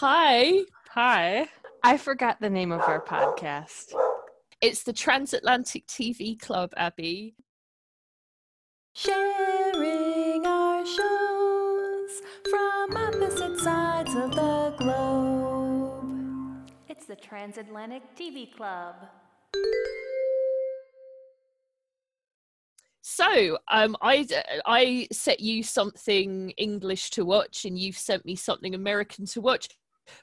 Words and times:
Hi. 0.00 0.58
Hi. 0.90 1.48
I 1.82 1.96
forgot 1.96 2.38
the 2.38 2.50
name 2.50 2.70
of 2.70 2.82
our 2.82 3.00
podcast. 3.02 3.94
It's 4.60 4.82
the 4.82 4.92
Transatlantic 4.92 5.86
TV 5.86 6.38
Club, 6.38 6.74
Abby. 6.76 7.34
Sharing 8.92 10.44
our 10.44 10.84
shows 10.84 12.20
from 12.50 12.94
opposite 12.94 13.58
sides 13.58 14.14
of 14.16 14.32
the 14.32 14.74
globe. 14.76 16.70
It's 16.90 17.06
the 17.06 17.16
Transatlantic 17.16 18.02
TV 18.14 18.54
Club. 18.54 18.96
So, 23.00 23.56
um, 23.68 23.96
I 24.02 24.26
I 24.66 25.08
set 25.10 25.40
you 25.40 25.62
something 25.62 26.50
English 26.58 27.08
to 27.12 27.24
watch, 27.24 27.64
and 27.64 27.78
you've 27.78 27.96
sent 27.96 28.26
me 28.26 28.36
something 28.36 28.74
American 28.74 29.24
to 29.26 29.40
watch 29.40 29.68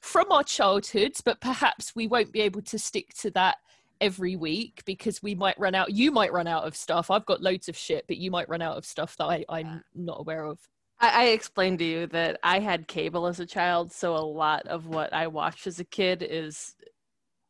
from 0.01 0.31
our 0.31 0.43
childhoods. 0.43 1.21
But 1.21 1.41
perhaps 1.41 1.95
we 1.95 2.07
won't 2.07 2.31
be 2.31 2.41
able 2.41 2.61
to 2.63 2.79
stick 2.79 3.13
to 3.19 3.31
that 3.31 3.57
every 4.01 4.35
week 4.35 4.81
because 4.85 5.23
we 5.23 5.33
might 5.33 5.57
run 5.59 5.75
out. 5.75 5.91
You 5.91 6.11
might 6.11 6.33
run 6.33 6.47
out 6.47 6.65
of 6.65 6.75
stuff. 6.75 7.09
I've 7.09 7.25
got 7.25 7.41
loads 7.41 7.69
of 7.69 7.77
shit, 7.77 8.05
but 8.07 8.17
you 8.17 8.31
might 8.31 8.49
run 8.49 8.61
out 8.61 8.77
of 8.77 8.85
stuff 8.85 9.15
that 9.17 9.25
I, 9.25 9.45
I'm 9.49 9.81
not 9.95 10.19
aware 10.19 10.43
of. 10.43 10.59
I, 10.99 11.23
I 11.23 11.25
explained 11.27 11.79
to 11.79 11.85
you 11.85 12.07
that 12.07 12.39
I 12.43 12.59
had 12.59 12.87
cable 12.87 13.27
as 13.27 13.39
a 13.39 13.45
child, 13.45 13.91
so 13.91 14.15
a 14.15 14.17
lot 14.17 14.67
of 14.67 14.87
what 14.87 15.13
I 15.13 15.27
watched 15.27 15.67
as 15.67 15.79
a 15.79 15.85
kid 15.85 16.25
is 16.29 16.75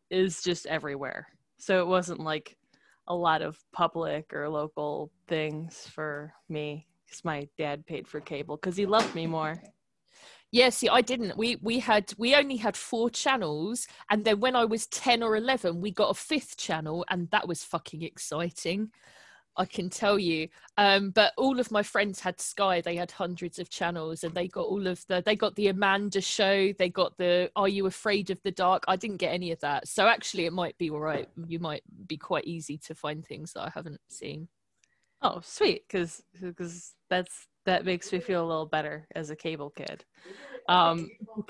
is 0.09 0.43
just 0.43 0.67
everywhere. 0.67 1.27
So 1.57 1.79
it 1.79 1.87
wasn't 1.87 2.19
like 2.19 2.55
a 3.07 3.15
lot 3.15 3.41
of 3.41 3.57
public 3.71 4.33
or 4.33 4.47
local 4.47 5.11
things 5.27 5.87
for 5.87 6.33
me 6.49 6.87
because 7.05 7.25
my 7.25 7.47
dad 7.57 7.85
paid 7.85 8.07
for 8.07 8.19
cable 8.19 8.57
because 8.57 8.77
he 8.77 8.85
loved 8.85 9.13
me 9.15 9.27
more. 9.27 9.61
Yeah, 10.53 10.69
see, 10.69 10.87
I 10.87 11.01
didn't. 11.01 11.35
We 11.35 11.55
we 11.63 11.79
had 11.79 12.13
we 12.19 12.35
only 12.35 12.57
had 12.57 12.77
four 12.77 13.09
channels, 13.09 13.87
and 14.11 14.23
then 14.23 14.39
when 14.39 14.55
I 14.55 14.65
was 14.65 14.85
ten 14.85 15.23
or 15.23 15.35
eleven, 15.35 15.81
we 15.81 15.89
got 15.89 16.11
a 16.11 16.13
fifth 16.13 16.57
channel, 16.57 17.03
and 17.09 17.27
that 17.31 17.47
was 17.47 17.63
fucking 17.63 18.03
exciting. 18.03 18.91
I 19.57 19.65
can 19.65 19.89
tell 19.89 20.19
you. 20.19 20.49
Um, 20.77 21.09
but 21.09 21.33
all 21.37 21.59
of 21.59 21.71
my 21.71 21.81
friends 21.81 22.19
had 22.19 22.39
Sky. 22.39 22.81
They 22.81 22.95
had 22.95 23.09
hundreds 23.09 23.57
of 23.57 23.71
channels, 23.71 24.23
and 24.23 24.35
they 24.35 24.47
got 24.47 24.67
all 24.67 24.85
of 24.85 25.03
the. 25.07 25.23
They 25.25 25.35
got 25.35 25.55
the 25.55 25.69
Amanda 25.69 26.21
Show. 26.21 26.71
They 26.77 26.89
got 26.89 27.17
the 27.17 27.49
Are 27.55 27.67
You 27.67 27.87
Afraid 27.87 28.29
of 28.29 28.39
the 28.43 28.51
Dark? 28.51 28.83
I 28.87 28.95
didn't 28.95 29.17
get 29.17 29.33
any 29.33 29.51
of 29.51 29.59
that. 29.61 29.87
So 29.87 30.05
actually, 30.05 30.45
it 30.45 30.53
might 30.53 30.77
be 30.77 30.91
all 30.91 30.99
right. 30.99 31.27
You 31.47 31.57
might 31.57 31.81
be 32.05 32.17
quite 32.17 32.45
easy 32.45 32.77
to 32.85 32.93
find 32.93 33.25
things 33.25 33.53
that 33.53 33.61
I 33.63 33.71
haven't 33.73 34.01
seen. 34.07 34.49
Oh, 35.23 35.39
sweet, 35.43 35.87
because 35.87 36.21
because 36.39 36.93
that's 37.09 37.47
that 37.65 37.85
makes 37.85 38.11
me 38.11 38.19
feel 38.19 38.45
a 38.45 38.47
little 38.47 38.65
better 38.65 39.07
as 39.15 39.29
a 39.29 39.35
cable 39.35 39.69
kid. 39.69 40.05
Um, 40.69 41.09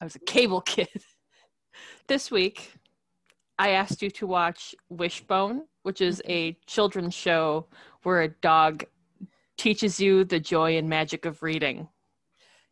I 0.00 0.04
was 0.04 0.16
a 0.16 0.18
cable 0.18 0.60
kid. 0.60 0.88
this 2.08 2.32
week, 2.32 2.72
I 3.60 3.70
asked 3.70 4.02
you 4.02 4.10
to 4.10 4.26
watch 4.26 4.74
Wishbone, 4.88 5.66
which 5.84 6.00
is 6.00 6.20
a 6.26 6.58
children's 6.66 7.14
show 7.14 7.68
where 8.02 8.22
a 8.22 8.28
dog 8.28 8.84
teaches 9.56 10.00
you 10.00 10.24
the 10.24 10.40
joy 10.40 10.76
and 10.76 10.88
magic 10.88 11.24
of 11.26 11.44
reading. 11.44 11.88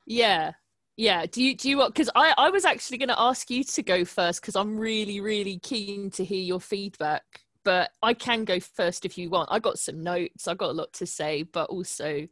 Yeah. 0.05 0.55
Yeah. 0.97 1.27
Do 1.27 1.43
you 1.43 1.55
do 1.55 1.71
you 1.71 1.79
want 1.79 1.95
because 1.95 2.11
I, 2.17 2.35
I 2.37 2.51
was 2.51 2.65
actually 2.65 2.99
gonna 2.99 3.15
ask 3.17 3.49
you 3.51 3.63
to 3.63 3.83
go 3.85 4.05
first 4.05 4.41
because 4.41 4.57
I'm 4.57 4.77
really, 4.77 5.21
really 5.21 5.61
keen 5.61 6.11
to 6.11 6.25
hear 6.25 6.43
your 6.43 6.61
feedback. 6.61 7.23
But 7.65 7.91
I 8.03 8.15
can 8.15 8.45
go 8.45 8.59
first 8.61 9.05
if 9.05 9.19
you 9.19 9.31
want. 9.31 9.51
I 9.53 9.59
got 9.59 9.79
some 9.79 10.03
notes, 10.03 10.49
I 10.49 10.55
got 10.55 10.71
a 10.71 10.73
lot 10.73 10.93
to 10.95 11.07
say, 11.07 11.43
but 11.43 11.69
also 11.69 12.27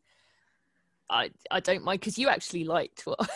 I 1.10 1.30
I 1.50 1.60
don't 1.60 1.84
mind 1.84 2.00
because 2.00 2.18
you 2.18 2.28
actually 2.28 2.64
liked 2.64 3.02
what 3.02 3.18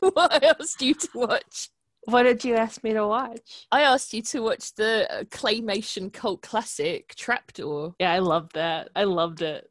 what 0.00 0.44
I 0.44 0.54
asked 0.58 0.82
you 0.82 0.94
to 0.94 1.08
watch. 1.14 1.70
What 2.04 2.22
did 2.22 2.44
you 2.44 2.54
ask 2.54 2.84
me 2.84 2.92
to 2.92 3.06
watch? 3.06 3.66
I 3.72 3.82
asked 3.82 4.14
you 4.14 4.22
to 4.22 4.40
watch 4.40 4.74
the 4.74 5.12
uh, 5.12 5.24
claymation 5.24 6.12
cult 6.12 6.40
classic 6.40 7.14
Trapdoor. 7.16 7.96
Yeah, 7.98 8.12
I 8.12 8.20
loved 8.20 8.54
that. 8.54 8.90
I 8.94 9.04
loved 9.04 9.42
it. 9.42 9.68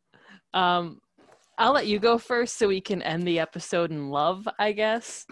Um, 0.53 0.99
I'll 1.57 1.71
let 1.71 1.87
you 1.87 1.97
go 1.99 2.17
first 2.17 2.57
so 2.57 2.67
we 2.67 2.81
can 2.81 3.01
end 3.01 3.25
the 3.25 3.39
episode 3.39 3.91
in 3.91 4.09
love, 4.09 4.47
I 4.59 4.73
guess. 4.73 5.25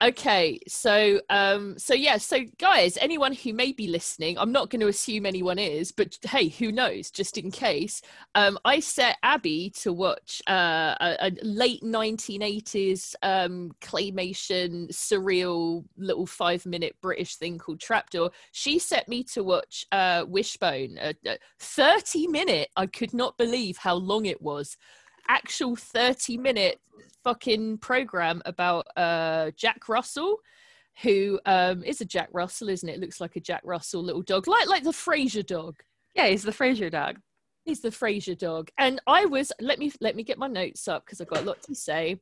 Okay, 0.00 0.60
so 0.68 1.20
um 1.28 1.76
so 1.76 1.92
yeah, 1.92 2.18
so 2.18 2.38
guys, 2.60 2.96
anyone 2.98 3.32
who 3.32 3.52
may 3.52 3.72
be 3.72 3.88
listening, 3.88 4.38
I'm 4.38 4.52
not 4.52 4.70
going 4.70 4.78
to 4.80 4.86
assume 4.86 5.26
anyone 5.26 5.58
is, 5.58 5.90
but 5.90 6.16
hey, 6.22 6.50
who 6.50 6.70
knows, 6.70 7.10
just 7.10 7.36
in 7.36 7.50
case. 7.50 8.00
Um 8.36 8.60
I 8.64 8.78
set 8.78 9.16
Abby 9.24 9.70
to 9.80 9.92
watch 9.92 10.40
uh 10.48 10.94
a, 11.00 11.16
a 11.20 11.32
late 11.42 11.82
1980s 11.82 13.16
um 13.24 13.72
claymation 13.80 14.88
surreal 14.92 15.84
little 15.96 16.26
5-minute 16.28 16.94
British 17.02 17.34
thing 17.34 17.58
called 17.58 17.80
Trapdoor. 17.80 18.30
She 18.52 18.78
set 18.78 19.08
me 19.08 19.24
to 19.34 19.42
watch 19.42 19.84
uh 19.90 20.24
Wishbone, 20.28 20.96
a, 21.00 21.12
a 21.26 21.38
30 21.58 22.28
minute. 22.28 22.68
I 22.76 22.86
could 22.86 23.14
not 23.14 23.36
believe 23.36 23.78
how 23.78 23.96
long 23.96 24.26
it 24.26 24.40
was 24.40 24.76
actual 25.28 25.76
30 25.76 26.38
minute 26.38 26.80
fucking 27.24 27.78
program 27.78 28.40
about 28.46 28.86
uh 28.96 29.50
Jack 29.56 29.88
Russell 29.88 30.38
who 31.02 31.38
um 31.46 31.84
is 31.84 32.00
a 32.00 32.04
Jack 32.04 32.28
Russell 32.32 32.68
isn't 32.68 32.88
it? 32.88 33.00
Looks 33.00 33.20
like 33.20 33.36
a 33.36 33.40
Jack 33.40 33.62
Russell 33.64 34.02
little 34.02 34.22
dog 34.22 34.46
like 34.48 34.68
like 34.68 34.84
the 34.84 34.90
Frasier 34.90 35.46
dog. 35.46 35.76
Yeah, 36.14 36.28
he's 36.28 36.42
the 36.42 36.52
Frasier 36.52 36.90
dog. 36.90 37.20
he's 37.64 37.80
the 37.80 37.90
Frasier 37.90 38.36
dog. 38.36 38.70
And 38.78 39.00
I 39.06 39.26
was 39.26 39.52
let 39.60 39.78
me 39.78 39.92
let 40.00 40.16
me 40.16 40.22
get 40.22 40.38
my 40.38 40.48
notes 40.48 40.88
up 40.88 41.04
because 41.04 41.20
I've 41.20 41.28
got 41.28 41.42
a 41.42 41.46
lot 41.46 41.62
to 41.64 41.74
say. 41.74 42.20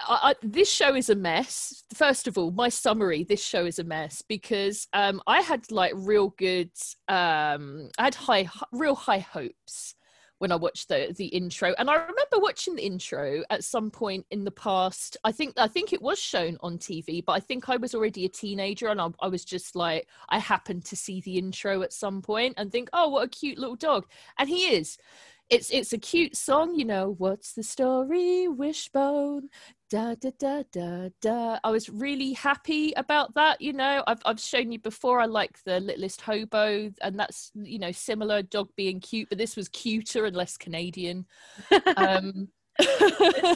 I, 0.00 0.30
I, 0.30 0.34
this 0.42 0.70
show 0.72 0.96
is 0.96 1.10
a 1.10 1.14
mess. 1.14 1.84
First 1.94 2.26
of 2.26 2.36
all, 2.36 2.50
my 2.50 2.68
summary: 2.68 3.24
this 3.24 3.44
show 3.44 3.64
is 3.64 3.78
a 3.78 3.84
mess 3.84 4.22
because 4.26 4.88
um, 4.92 5.22
I 5.26 5.42
had 5.42 5.70
like 5.70 5.92
real 5.94 6.30
good, 6.38 6.70
um, 7.08 7.88
I 7.98 8.04
had 8.04 8.14
high, 8.14 8.48
real 8.72 8.94
high 8.96 9.20
hopes 9.20 9.94
when 10.42 10.50
I 10.50 10.56
watched 10.56 10.88
the 10.88 11.14
the 11.16 11.26
intro. 11.26 11.72
And 11.78 11.88
I 11.88 11.94
remember 11.94 12.38
watching 12.38 12.74
the 12.74 12.82
intro 12.82 13.44
at 13.48 13.62
some 13.62 13.92
point 13.92 14.26
in 14.32 14.42
the 14.42 14.50
past. 14.50 15.16
I 15.22 15.30
think 15.30 15.54
I 15.56 15.68
think 15.68 15.92
it 15.92 16.02
was 16.02 16.18
shown 16.18 16.56
on 16.58 16.78
TV, 16.78 17.24
but 17.24 17.34
I 17.34 17.38
think 17.38 17.68
I 17.68 17.76
was 17.76 17.94
already 17.94 18.24
a 18.24 18.28
teenager 18.28 18.88
and 18.88 19.00
I, 19.00 19.10
I 19.20 19.28
was 19.28 19.44
just 19.44 19.76
like 19.76 20.08
I 20.30 20.38
happened 20.40 20.84
to 20.86 20.96
see 20.96 21.20
the 21.20 21.38
intro 21.38 21.82
at 21.82 21.92
some 21.92 22.22
point 22.22 22.54
and 22.56 22.72
think, 22.72 22.90
oh, 22.92 23.08
what 23.10 23.24
a 23.24 23.28
cute 23.28 23.56
little 23.56 23.76
dog, 23.76 24.04
and 24.36 24.48
he 24.48 24.74
is. 24.74 24.98
It's 25.48 25.70
it's 25.70 25.92
a 25.92 25.98
cute 25.98 26.36
song, 26.36 26.74
you 26.74 26.86
know. 26.86 27.14
What's 27.18 27.52
the 27.52 27.62
story, 27.62 28.48
Wishbone? 28.48 29.48
Da 29.92 30.14
da 30.14 30.30
da 30.38 30.62
da 30.72 31.08
da. 31.20 31.58
I 31.62 31.70
was 31.70 31.90
really 31.90 32.32
happy 32.32 32.94
about 32.96 33.34
that. 33.34 33.60
You 33.60 33.74
know, 33.74 34.02
I've 34.06 34.22
I've 34.24 34.40
shown 34.40 34.72
you 34.72 34.78
before. 34.78 35.20
I 35.20 35.26
like 35.26 35.62
the 35.64 35.80
Littlest 35.80 36.22
Hobo, 36.22 36.90
and 37.02 37.18
that's 37.20 37.52
you 37.54 37.78
know 37.78 37.92
similar 37.92 38.40
dog 38.40 38.70
being 38.74 39.00
cute, 39.00 39.28
but 39.28 39.36
this 39.36 39.54
was 39.54 39.68
cuter 39.68 40.24
and 40.24 40.34
less 40.34 40.56
Canadian. 40.56 41.26
um, 41.98 42.48
I, 42.80 43.54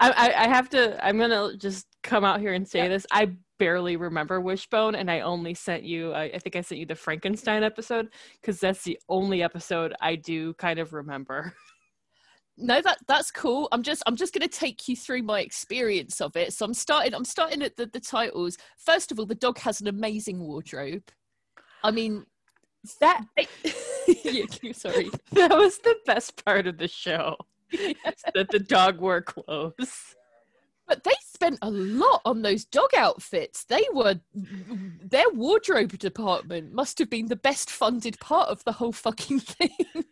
I, 0.00 0.32
I 0.44 0.48
have 0.48 0.68
to. 0.70 1.02
I'm 1.02 1.18
gonna 1.18 1.56
just 1.56 1.86
come 2.02 2.22
out 2.22 2.40
here 2.40 2.52
and 2.52 2.68
say 2.68 2.80
Yeah. 2.80 2.88
this. 2.88 3.06
I 3.10 3.30
barely 3.58 3.96
remember 3.96 4.42
Wishbone, 4.42 4.94
and 4.94 5.10
I 5.10 5.20
only 5.20 5.54
sent 5.54 5.84
you. 5.84 6.12
I, 6.12 6.24
I 6.24 6.38
think 6.38 6.56
I 6.56 6.60
sent 6.60 6.80
you 6.80 6.86
the 6.86 6.94
Frankenstein 6.94 7.62
episode 7.62 8.08
because 8.42 8.60
that's 8.60 8.82
the 8.84 8.98
only 9.08 9.42
episode 9.42 9.94
I 10.02 10.16
do 10.16 10.52
kind 10.54 10.78
of 10.78 10.92
remember. 10.92 11.54
no 12.58 12.80
that 12.80 12.98
that's 13.06 13.30
cool. 13.30 13.68
I'm 13.72 13.82
just 13.82 14.02
i'm 14.06 14.16
just 14.16 14.32
going 14.32 14.48
to 14.48 14.58
take 14.58 14.88
you 14.88 14.96
through 14.96 15.22
my 15.22 15.40
experience 15.40 16.20
of 16.20 16.36
it. 16.36 16.52
So 16.52 16.64
i'm 16.64 16.74
starting 16.74 17.14
i'm 17.14 17.24
starting 17.24 17.62
at 17.62 17.76
the, 17.76 17.86
the 17.86 18.00
titles. 18.00 18.56
First 18.78 19.12
of 19.12 19.18
all 19.18 19.26
the 19.26 19.34
dog 19.34 19.58
has 19.60 19.80
an 19.80 19.88
amazing 19.88 20.40
wardrobe. 20.40 21.02
I 21.84 21.90
mean 21.90 22.24
That 23.00 23.24
yeah, 24.24 24.44
sorry. 24.72 25.10
That 25.32 25.56
was 25.56 25.78
the 25.78 25.96
best 26.06 26.44
part 26.44 26.66
of 26.66 26.78
the 26.78 26.88
show. 26.88 27.36
that 28.34 28.48
the 28.50 28.60
dog 28.60 29.00
wore 29.00 29.22
clothes. 29.22 30.14
but 30.86 31.02
they 31.02 31.14
spent 31.20 31.58
a 31.62 31.70
lot 31.70 32.22
on 32.24 32.42
those 32.42 32.64
dog 32.64 32.90
outfits. 32.96 33.64
They 33.64 33.84
were 33.92 34.20
their 34.34 35.28
wardrobe 35.32 35.98
department 35.98 36.72
must 36.72 36.98
have 37.00 37.10
been 37.10 37.26
the 37.26 37.36
best 37.36 37.70
funded 37.70 38.18
part 38.20 38.48
of 38.48 38.62
the 38.64 38.72
whole 38.72 38.92
fucking 38.92 39.40
thing 39.40 40.04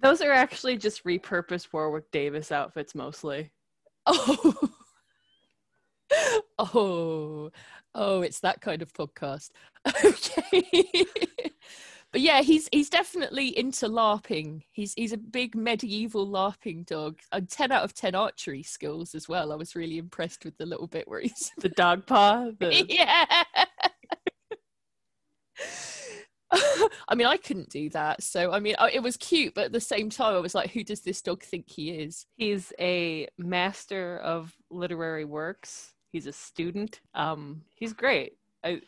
Those 0.00 0.20
are 0.20 0.32
actually 0.32 0.76
just 0.76 1.04
repurposed 1.04 1.68
Warwick 1.72 2.10
Davis 2.10 2.52
outfits 2.52 2.94
mostly. 2.94 3.50
Oh. 4.06 4.70
oh. 6.58 7.50
Oh, 7.94 8.22
it's 8.22 8.40
that 8.40 8.60
kind 8.60 8.82
of 8.82 8.92
podcast. 8.92 9.50
Okay. 10.04 10.84
but 12.12 12.20
yeah, 12.20 12.42
he's 12.42 12.68
he's 12.72 12.90
definitely 12.90 13.56
into 13.56 13.86
LARPing. 13.86 14.64
He's 14.70 14.92
he's 14.94 15.12
a 15.12 15.16
big 15.16 15.54
medieval 15.54 16.28
LARPing 16.28 16.84
dog. 16.84 17.20
And 17.32 17.48
10 17.48 17.72
out 17.72 17.84
of 17.84 17.94
10 17.94 18.14
archery 18.14 18.62
skills 18.62 19.14
as 19.14 19.28
well. 19.28 19.50
I 19.50 19.56
was 19.56 19.74
really 19.74 19.96
impressed 19.96 20.44
with 20.44 20.58
the 20.58 20.66
little 20.66 20.86
bit 20.86 21.08
where 21.08 21.20
he's 21.20 21.50
The 21.58 21.70
dog 21.70 22.06
paw. 22.06 22.50
The, 22.58 22.84
Yeah. 22.88 23.44
I 27.08 27.14
mean, 27.14 27.26
I 27.26 27.36
couldn't 27.36 27.70
do 27.70 27.90
that. 27.90 28.22
So, 28.22 28.52
I 28.52 28.60
mean, 28.60 28.74
it 28.92 29.02
was 29.02 29.16
cute, 29.16 29.54
but 29.54 29.66
at 29.66 29.72
the 29.72 29.80
same 29.80 30.10
time, 30.10 30.34
I 30.34 30.38
was 30.38 30.54
like, 30.54 30.70
who 30.70 30.82
does 30.82 31.00
this 31.00 31.20
dog 31.22 31.42
think 31.42 31.68
he 31.68 31.90
is? 31.90 32.26
he's 32.36 32.72
a 32.80 33.28
master 33.38 34.18
of 34.18 34.54
literary 34.70 35.24
works 35.24 35.94
He's 36.12 36.26
a 36.26 36.32
student. 36.32 37.00
Um, 37.14 37.62
he's 37.74 37.92
great. 37.92 38.38
I, 38.64 38.80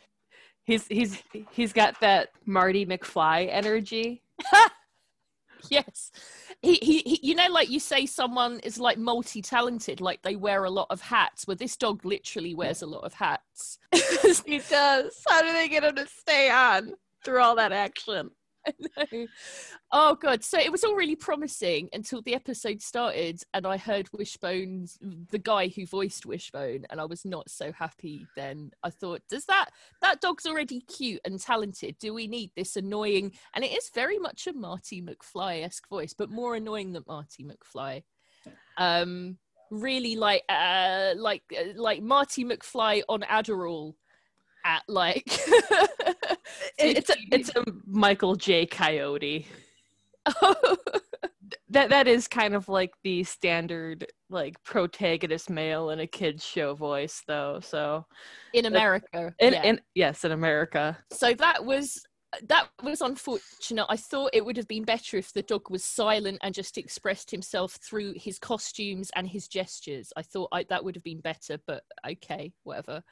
he's 0.64 0.86
he's 0.86 1.22
he's 1.50 1.72
got 1.72 2.00
that 2.00 2.30
Marty 2.46 2.86
McFly 2.86 3.48
energy. 3.50 4.22
Yes. 5.68 6.10
He, 6.62 6.78
he, 6.80 6.98
he, 7.00 7.20
you 7.22 7.34
know, 7.34 7.48
like 7.50 7.68
you 7.68 7.80
say, 7.80 8.06
someone 8.06 8.60
is 8.60 8.80
like 8.80 8.96
multi 8.96 9.42
talented, 9.42 10.00
like 10.00 10.22
they 10.22 10.34
wear 10.34 10.64
a 10.64 10.70
lot 10.70 10.86
of 10.88 11.02
hats. 11.02 11.46
Well, 11.46 11.54
this 11.54 11.76
dog 11.76 12.02
literally 12.02 12.54
wears 12.54 12.80
a 12.80 12.86
lot 12.86 13.04
of 13.04 13.12
hats. 13.12 13.78
he 14.46 14.58
does. 14.70 15.22
How 15.28 15.42
do 15.42 15.52
they 15.52 15.68
get 15.68 15.84
him 15.84 15.96
to 15.96 16.06
stay 16.06 16.48
on 16.48 16.94
through 17.24 17.42
all 17.42 17.56
that 17.56 17.72
action? 17.72 18.30
Oh 19.92 20.14
god! 20.14 20.44
So 20.44 20.56
it 20.56 20.70
was 20.70 20.84
all 20.84 20.94
really 20.94 21.16
promising 21.16 21.88
until 21.92 22.22
the 22.22 22.34
episode 22.34 22.80
started, 22.80 23.42
and 23.54 23.66
I 23.66 23.76
heard 23.76 24.08
Wishbone's 24.12 24.98
the 25.00 25.38
guy 25.38 25.66
who 25.66 25.84
voiced 25.84 26.26
Wishbone, 26.26 26.84
and 26.90 27.00
I 27.00 27.06
was 27.06 27.24
not 27.24 27.50
so 27.50 27.72
happy. 27.72 28.24
Then 28.36 28.70
I 28.84 28.90
thought, 28.90 29.22
does 29.28 29.46
that 29.46 29.70
that 30.00 30.20
dog's 30.20 30.46
already 30.46 30.82
cute 30.82 31.20
and 31.24 31.40
talented? 31.40 31.96
Do 31.98 32.14
we 32.14 32.28
need 32.28 32.52
this 32.54 32.76
annoying? 32.76 33.32
And 33.54 33.64
it 33.64 33.72
is 33.72 33.90
very 33.92 34.18
much 34.20 34.46
a 34.46 34.52
Marty 34.52 35.02
McFly 35.02 35.64
esque 35.64 35.88
voice, 35.88 36.14
but 36.16 36.30
more 36.30 36.54
annoying 36.54 36.92
than 36.92 37.02
Marty 37.08 37.44
McFly. 37.44 38.04
Um, 38.76 39.38
really 39.72 40.16
like 40.16 40.42
uh 40.48 41.14
like 41.16 41.42
uh, 41.58 41.72
like 41.74 42.02
Marty 42.02 42.44
McFly 42.44 43.02
on 43.08 43.22
Adderall 43.22 43.94
at 44.64 44.82
like 44.88 45.24
it's 46.78 47.10
a 47.10 47.16
it's 47.32 47.50
a 47.56 47.64
Michael 47.86 48.36
J. 48.36 48.66
Coyote. 48.66 49.46
that 51.70 51.90
that 51.90 52.08
is 52.08 52.28
kind 52.28 52.54
of 52.54 52.68
like 52.68 52.92
the 53.02 53.24
standard 53.24 54.06
like 54.28 54.62
protagonist 54.64 55.50
male 55.50 55.90
in 55.90 56.00
a 56.00 56.06
kids 56.06 56.44
show 56.44 56.74
voice 56.74 57.22
though. 57.26 57.60
So 57.62 58.06
in 58.54 58.66
America, 58.66 59.34
in, 59.38 59.52
yeah. 59.52 59.62
in 59.62 59.80
yes, 59.94 60.24
in 60.24 60.32
America. 60.32 60.98
So 61.12 61.34
that 61.34 61.64
was 61.64 62.02
that 62.48 62.68
was 62.82 63.00
unfortunate. 63.00 63.86
I 63.88 63.96
thought 63.96 64.30
it 64.32 64.44
would 64.44 64.56
have 64.56 64.68
been 64.68 64.84
better 64.84 65.16
if 65.16 65.32
the 65.32 65.42
dog 65.42 65.68
was 65.68 65.84
silent 65.84 66.38
and 66.42 66.54
just 66.54 66.78
expressed 66.78 67.30
himself 67.30 67.78
through 67.82 68.14
his 68.16 68.38
costumes 68.38 69.10
and 69.16 69.28
his 69.28 69.48
gestures. 69.48 70.12
I 70.16 70.22
thought 70.22 70.48
I, 70.52 70.64
that 70.68 70.84
would 70.84 70.94
have 70.94 71.04
been 71.04 71.20
better, 71.20 71.58
but 71.66 71.82
okay, 72.06 72.52
whatever. 72.62 73.02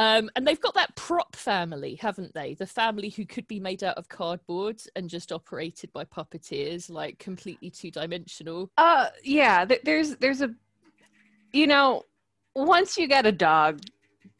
Um, 0.00 0.30
and 0.34 0.46
they've 0.46 0.60
got 0.60 0.72
that 0.76 0.96
prop 0.96 1.36
family, 1.36 1.94
haven't 1.96 2.32
they? 2.32 2.54
The 2.54 2.66
family 2.66 3.10
who 3.10 3.26
could 3.26 3.46
be 3.46 3.60
made 3.60 3.84
out 3.84 3.98
of 3.98 4.08
cardboard 4.08 4.80
and 4.96 5.10
just 5.10 5.30
operated 5.30 5.92
by 5.92 6.06
puppeteers, 6.06 6.88
like 6.88 7.18
completely 7.18 7.68
two 7.68 7.90
dimensional. 7.90 8.70
Uh, 8.78 9.08
yeah. 9.22 9.66
Th- 9.66 9.82
there's 9.84 10.16
there's 10.16 10.40
a, 10.40 10.54
you 11.52 11.66
know, 11.66 12.04
once 12.54 12.96
you 12.96 13.08
get 13.08 13.26
a 13.26 13.32
dog 13.32 13.80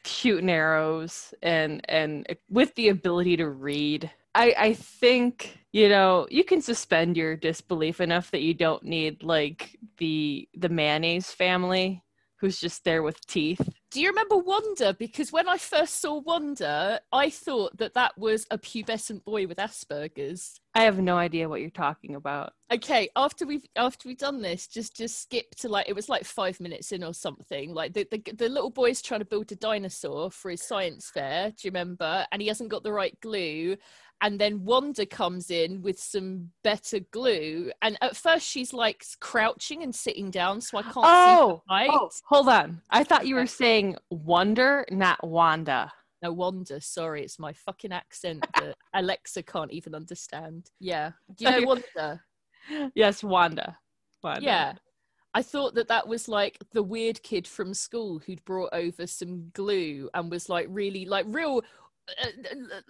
shooting 0.06 0.48
arrows 0.48 1.34
and 1.42 1.82
and 1.90 2.26
with 2.48 2.74
the 2.76 2.88
ability 2.88 3.36
to 3.36 3.50
read, 3.50 4.10
I 4.34 4.54
I 4.56 4.72
think 4.72 5.58
you 5.72 5.90
know 5.90 6.26
you 6.30 6.42
can 6.42 6.62
suspend 6.62 7.18
your 7.18 7.36
disbelief 7.36 8.00
enough 8.00 8.30
that 8.30 8.40
you 8.40 8.54
don't 8.54 8.84
need 8.84 9.22
like 9.22 9.78
the 9.98 10.48
the 10.56 10.70
mayonnaise 10.70 11.30
family 11.30 12.02
who's 12.36 12.58
just 12.58 12.82
there 12.84 13.02
with 13.02 13.20
teeth. 13.26 13.68
Do 13.90 14.00
you 14.00 14.08
remember 14.08 14.36
Wonder? 14.36 14.92
Because 14.92 15.32
when 15.32 15.48
I 15.48 15.58
first 15.58 16.00
saw 16.00 16.20
Wonder, 16.20 17.00
I 17.12 17.28
thought 17.28 17.76
that 17.78 17.94
that 17.94 18.16
was 18.16 18.46
a 18.52 18.56
pubescent 18.56 19.24
boy 19.24 19.48
with 19.48 19.58
Asperger's. 19.58 20.60
I 20.76 20.82
have 20.82 21.00
no 21.00 21.16
idea 21.16 21.48
what 21.48 21.60
you're 21.60 21.70
talking 21.70 22.14
about. 22.14 22.52
Okay, 22.72 23.08
after 23.16 23.44
we've 23.44 23.66
after 23.74 24.08
we've 24.08 24.16
done 24.16 24.42
this, 24.42 24.68
just 24.68 24.96
just 24.96 25.20
skip 25.20 25.56
to 25.56 25.68
like 25.68 25.88
it 25.88 25.96
was 25.96 26.08
like 26.08 26.24
five 26.24 26.60
minutes 26.60 26.92
in 26.92 27.02
or 27.02 27.12
something. 27.12 27.74
Like 27.74 27.92
the 27.92 28.06
the, 28.08 28.22
the 28.34 28.48
little 28.48 28.70
boy's 28.70 29.02
trying 29.02 29.20
to 29.20 29.26
build 29.26 29.50
a 29.50 29.56
dinosaur 29.56 30.30
for 30.30 30.52
his 30.52 30.62
science 30.62 31.10
fair. 31.10 31.50
Do 31.50 31.56
you 31.62 31.70
remember? 31.70 32.24
And 32.30 32.40
he 32.40 32.46
hasn't 32.46 32.70
got 32.70 32.84
the 32.84 32.92
right 32.92 33.18
glue, 33.20 33.76
and 34.22 34.38
then 34.38 34.64
Wanda 34.64 35.06
comes 35.06 35.50
in 35.50 35.80
with 35.82 35.98
some 35.98 36.50
better 36.62 37.00
glue. 37.10 37.72
And 37.82 37.96
at 38.02 38.16
first, 38.16 38.46
she's 38.46 38.72
like 38.72 39.04
crouching 39.20 39.82
and 39.82 39.94
sitting 39.94 40.30
down, 40.30 40.60
so 40.60 40.78
I 40.78 40.82
can't 40.82 40.96
oh, 40.98 41.62
see. 41.68 41.88
Oh, 41.90 42.10
hold 42.26 42.48
on. 42.48 42.82
I 42.90 43.02
thought 43.02 43.26
you 43.26 43.34
were 43.34 43.46
saying 43.46 43.96
Wonder, 44.10 44.84
not 44.90 45.26
Wanda. 45.26 45.90
No 46.22 46.32
Wanda. 46.32 46.80
Sorry, 46.80 47.22
it's 47.22 47.38
my 47.38 47.52
fucking 47.52 47.92
accent 47.92 48.46
that 48.54 48.76
Alexa 48.94 49.42
can't 49.44 49.72
even 49.72 49.94
understand. 49.94 50.70
Yeah, 50.78 51.12
do 51.34 51.44
you 51.44 51.50
know 51.50 51.66
Wanda? 51.66 52.22
Yes, 52.94 53.24
Wanda. 53.24 53.78
Wanda. 54.22 54.42
Yeah. 54.42 54.72
I 55.32 55.42
thought 55.42 55.74
that 55.76 55.88
that 55.88 56.08
was 56.08 56.28
like 56.28 56.58
the 56.72 56.82
weird 56.82 57.22
kid 57.22 57.46
from 57.46 57.72
school 57.72 58.18
who'd 58.18 58.44
brought 58.44 58.70
over 58.72 59.06
some 59.06 59.50
glue 59.54 60.10
and 60.12 60.28
was 60.28 60.48
like 60.48 60.66
really 60.68 61.04
like 61.04 61.24
real 61.28 61.62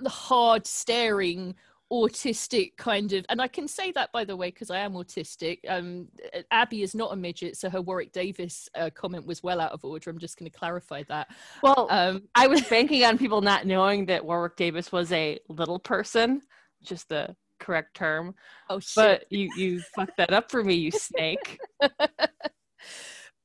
hard 0.06 0.66
staring 0.66 1.54
autistic 1.92 2.76
kind 2.76 3.12
of 3.12 3.26
and 3.30 3.42
i 3.42 3.48
can 3.48 3.66
say 3.66 3.90
that 3.90 4.12
by 4.12 4.24
the 4.24 4.36
way 4.36 4.48
because 4.48 4.70
i 4.70 4.78
am 4.78 4.92
autistic. 4.92 5.58
Um 5.68 6.06
abby 6.52 6.82
is 6.82 6.94
not 6.94 7.12
a 7.12 7.16
midget 7.16 7.56
so 7.56 7.68
her 7.68 7.80
warwick 7.80 8.12
davis 8.12 8.68
uh, 8.76 8.90
comment 8.94 9.26
was 9.26 9.42
well 9.42 9.60
out 9.60 9.72
of 9.72 9.84
order. 9.84 10.08
I'm 10.08 10.18
just 10.18 10.38
going 10.38 10.48
to 10.48 10.56
clarify 10.56 11.02
that. 11.08 11.28
Well 11.62 11.88
um 11.90 12.22
i 12.36 12.46
was 12.46 12.62
banking 12.62 13.04
on 13.04 13.18
people 13.18 13.40
not 13.40 13.66
knowing 13.66 14.06
that 14.06 14.24
warwick 14.24 14.56
davis 14.56 14.92
was 14.92 15.10
a 15.10 15.40
little 15.48 15.80
person 15.80 16.42
just 16.82 17.08
the 17.08 17.34
correct 17.58 17.94
term. 17.94 18.34
Oh 18.70 18.78
shit. 18.78 18.94
but 18.94 19.24
you 19.30 19.50
you 19.56 19.80
fucked 19.94 20.16
that 20.16 20.32
up 20.32 20.50
for 20.50 20.62
me 20.62 20.74
you 20.74 20.92
snake 20.92 21.58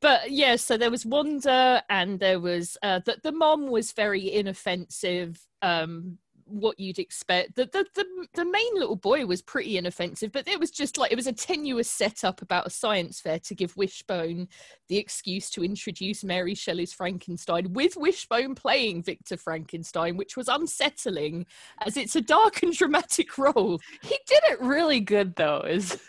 but 0.05 0.29
yeah, 0.29 0.55
so 0.55 0.77
there 0.77 0.91
was 0.91 1.03
Wanda, 1.03 1.83
and 1.89 2.19
there 2.19 2.39
was 2.39 2.77
uh, 2.83 2.99
that 3.07 3.23
the 3.23 3.31
mom 3.31 3.65
was 3.71 3.91
very 3.91 4.31
inoffensive. 4.31 5.39
Um, 5.63 6.19
what 6.45 6.79
you'd 6.79 6.99
expect. 6.99 7.55
The, 7.55 7.65
the 7.65 7.87
the 7.95 8.05
the 8.35 8.45
main 8.45 8.75
little 8.75 8.97
boy 8.97 9.25
was 9.25 9.41
pretty 9.41 9.79
inoffensive, 9.79 10.31
but 10.31 10.47
it 10.47 10.59
was 10.59 10.69
just 10.69 10.99
like 10.99 11.11
it 11.11 11.15
was 11.15 11.25
a 11.25 11.33
tenuous 11.33 11.89
setup 11.89 12.43
about 12.43 12.67
a 12.67 12.69
science 12.69 13.19
fair 13.19 13.39
to 13.39 13.55
give 13.55 13.75
Wishbone 13.75 14.47
the 14.89 14.97
excuse 14.97 15.49
to 15.49 15.63
introduce 15.63 16.23
Mary 16.23 16.53
Shelley's 16.53 16.93
Frankenstein 16.93 17.73
with 17.73 17.97
Wishbone 17.97 18.53
playing 18.53 19.01
Victor 19.01 19.37
Frankenstein, 19.37 20.17
which 20.17 20.37
was 20.37 20.47
unsettling 20.47 21.47
as 21.83 21.97
it's 21.97 22.15
a 22.15 22.21
dark 22.21 22.61
and 22.61 22.73
dramatic 22.73 23.39
role. 23.39 23.81
He 24.03 24.19
did 24.27 24.43
it 24.51 24.61
really 24.61 24.99
good 24.99 25.35
though. 25.35 25.61
Is 25.61 25.99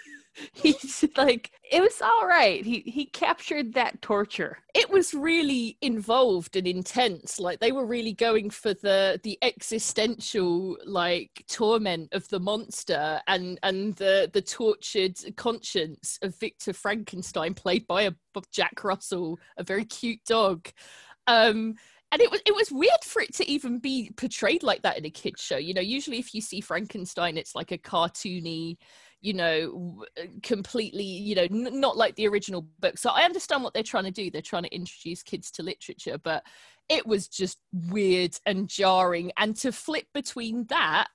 he's 0.53 1.05
like 1.17 1.51
it 1.71 1.81
was 1.81 2.01
all 2.01 2.27
right. 2.27 2.65
He 2.65 2.81
he 2.81 3.07
captured 3.07 3.75
that 3.75 4.01
torture. 4.01 4.59
It 4.75 4.89
was 4.91 5.15
really 5.15 5.77
involved 5.81 6.57
and 6.57 6.67
intense. 6.67 7.41
Like 7.41 7.59
they 7.59 7.73
were 7.73 7.87
really 7.87 8.13
going 8.13 8.51
for 8.51 8.75
the 8.75 9.21
the 9.23 9.39
existential 9.43 10.77
like 10.85 11.45
torment 11.49 12.13
of 12.13 12.29
the 12.29 12.41
monster 12.41 13.21
and 13.27 13.59
and 13.63 13.95
the 13.97 14.31
the 14.33 14.43
tortured 14.43 15.19
conscience 15.37 16.19
of 16.23 16.37
victor 16.37 16.73
frankenstein 16.73 17.55
played 17.55 17.87
by 17.87 18.03
a 18.03 18.13
jack 18.53 18.85
russell 18.85 19.39
a 19.57 19.65
very 19.65 19.85
cute 19.85 20.25
dog. 20.27 20.69
Um 21.27 21.75
and 22.17 22.23
it 22.23 22.31
was 22.31 22.41
it 22.47 22.55
was 22.55 22.73
weird 22.73 23.05
for 23.05 23.21
it 23.21 23.35
to 23.35 23.47
even 23.47 23.79
be 23.79 24.11
portrayed 24.17 24.63
like 24.63 24.81
that 24.81 24.97
in 24.97 25.05
a 25.05 25.11
kids 25.11 25.43
show. 25.43 25.59
You 25.59 25.75
know 25.75 25.83
usually 25.83 26.19
if 26.19 26.35
you 26.35 26.41
see 26.41 26.63
frankenstein 26.63 27.37
it's 27.37 27.55
like 27.55 27.73
a 27.73 27.79
cartoony 27.79 28.79
you 29.21 29.35
know 29.35 30.03
uh, 30.19 30.25
completely 30.43 31.05
you 31.05 31.35
know 31.35 31.43
n- 31.43 31.79
not 31.79 31.99
like 31.99 32.17
the 32.17 32.27
original 32.27 32.63
book. 32.81 32.97
So 32.97 33.11
i 33.11 33.25
understand 33.25 33.63
what 33.63 33.75
they're 33.75 33.83
trying 33.83 34.05
to 34.05 34.11
do. 34.11 34.31
They're 34.31 34.41
trying 34.41 34.63
to 34.63 34.75
introduce 34.75 35.23
kids 35.23 35.51
to 35.53 35.63
literature 35.63 36.17
but 36.17 36.43
it 36.89 37.07
was 37.07 37.29
just 37.29 37.59
weird 37.91 38.39
and 38.47 38.67
jarring. 38.67 39.31
And 39.37 39.55
to 39.57 39.71
flip 39.71 40.07
between 40.15 40.65
that 40.69 41.09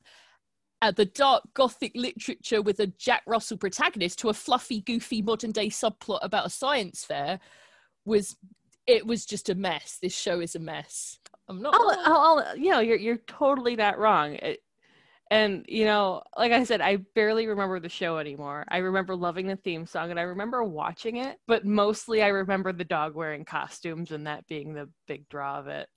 uh, 0.84 0.91
the 0.91 1.05
dark 1.05 1.43
gothic 1.55 1.93
literature 1.96 2.62
with 2.62 2.79
a 2.79 2.88
jack 2.88 3.24
russell 3.25 3.58
protagonist 3.58 4.20
to 4.20 4.29
a 4.29 4.36
fluffy 4.36 4.81
goofy 4.81 5.24
modern 5.24 5.51
day 5.51 5.70
subplot 5.70 6.20
about 6.22 6.46
a 6.46 6.50
science 6.50 7.03
fair 7.03 7.39
was 8.05 8.36
it 8.88 9.06
was 9.06 9.26
just 9.26 9.50
a 9.50 9.56
mess. 9.56 9.98
This 10.02 10.16
show 10.16 10.40
is 10.40 10.56
a 10.56 10.60
mess. 10.60 11.20
I'm 11.48 11.62
not 11.62 11.74
I'll, 11.74 11.92
I'll, 12.06 12.40
I'll, 12.40 12.58
you 12.58 12.72
know 12.72 12.80
you're 12.80 12.98
you're 12.98 13.18
totally 13.28 13.76
not 13.76 13.98
wrong. 13.98 14.36
It, 14.36 14.60
and 15.30 15.66
you 15.68 15.86
know 15.86 16.22
like 16.38 16.52
i 16.52 16.64
said 16.64 16.82
i 16.82 16.98
barely 17.16 17.48
remember 17.48 17.80
the 17.80 17.90
show 17.90 18.18
anymore. 18.18 18.66
I 18.70 18.78
remember 18.78 19.16
loving 19.16 19.48
the 19.48 19.56
theme 19.56 19.86
song 19.86 20.12
and 20.12 20.20
i 20.20 20.24
remember 20.24 20.64
watching 20.64 21.18
it 21.18 21.38
but 21.48 21.66
mostly 21.66 22.22
i 22.22 22.28
remember 22.28 22.74
the 22.74 22.84
dog 22.84 23.16
wearing 23.16 23.46
costumes 23.46 24.12
and 24.12 24.28
that 24.28 24.46
being 24.48 24.74
the 24.74 24.90
big 25.08 25.28
draw 25.30 25.60
of 25.60 25.68
it. 25.68 25.88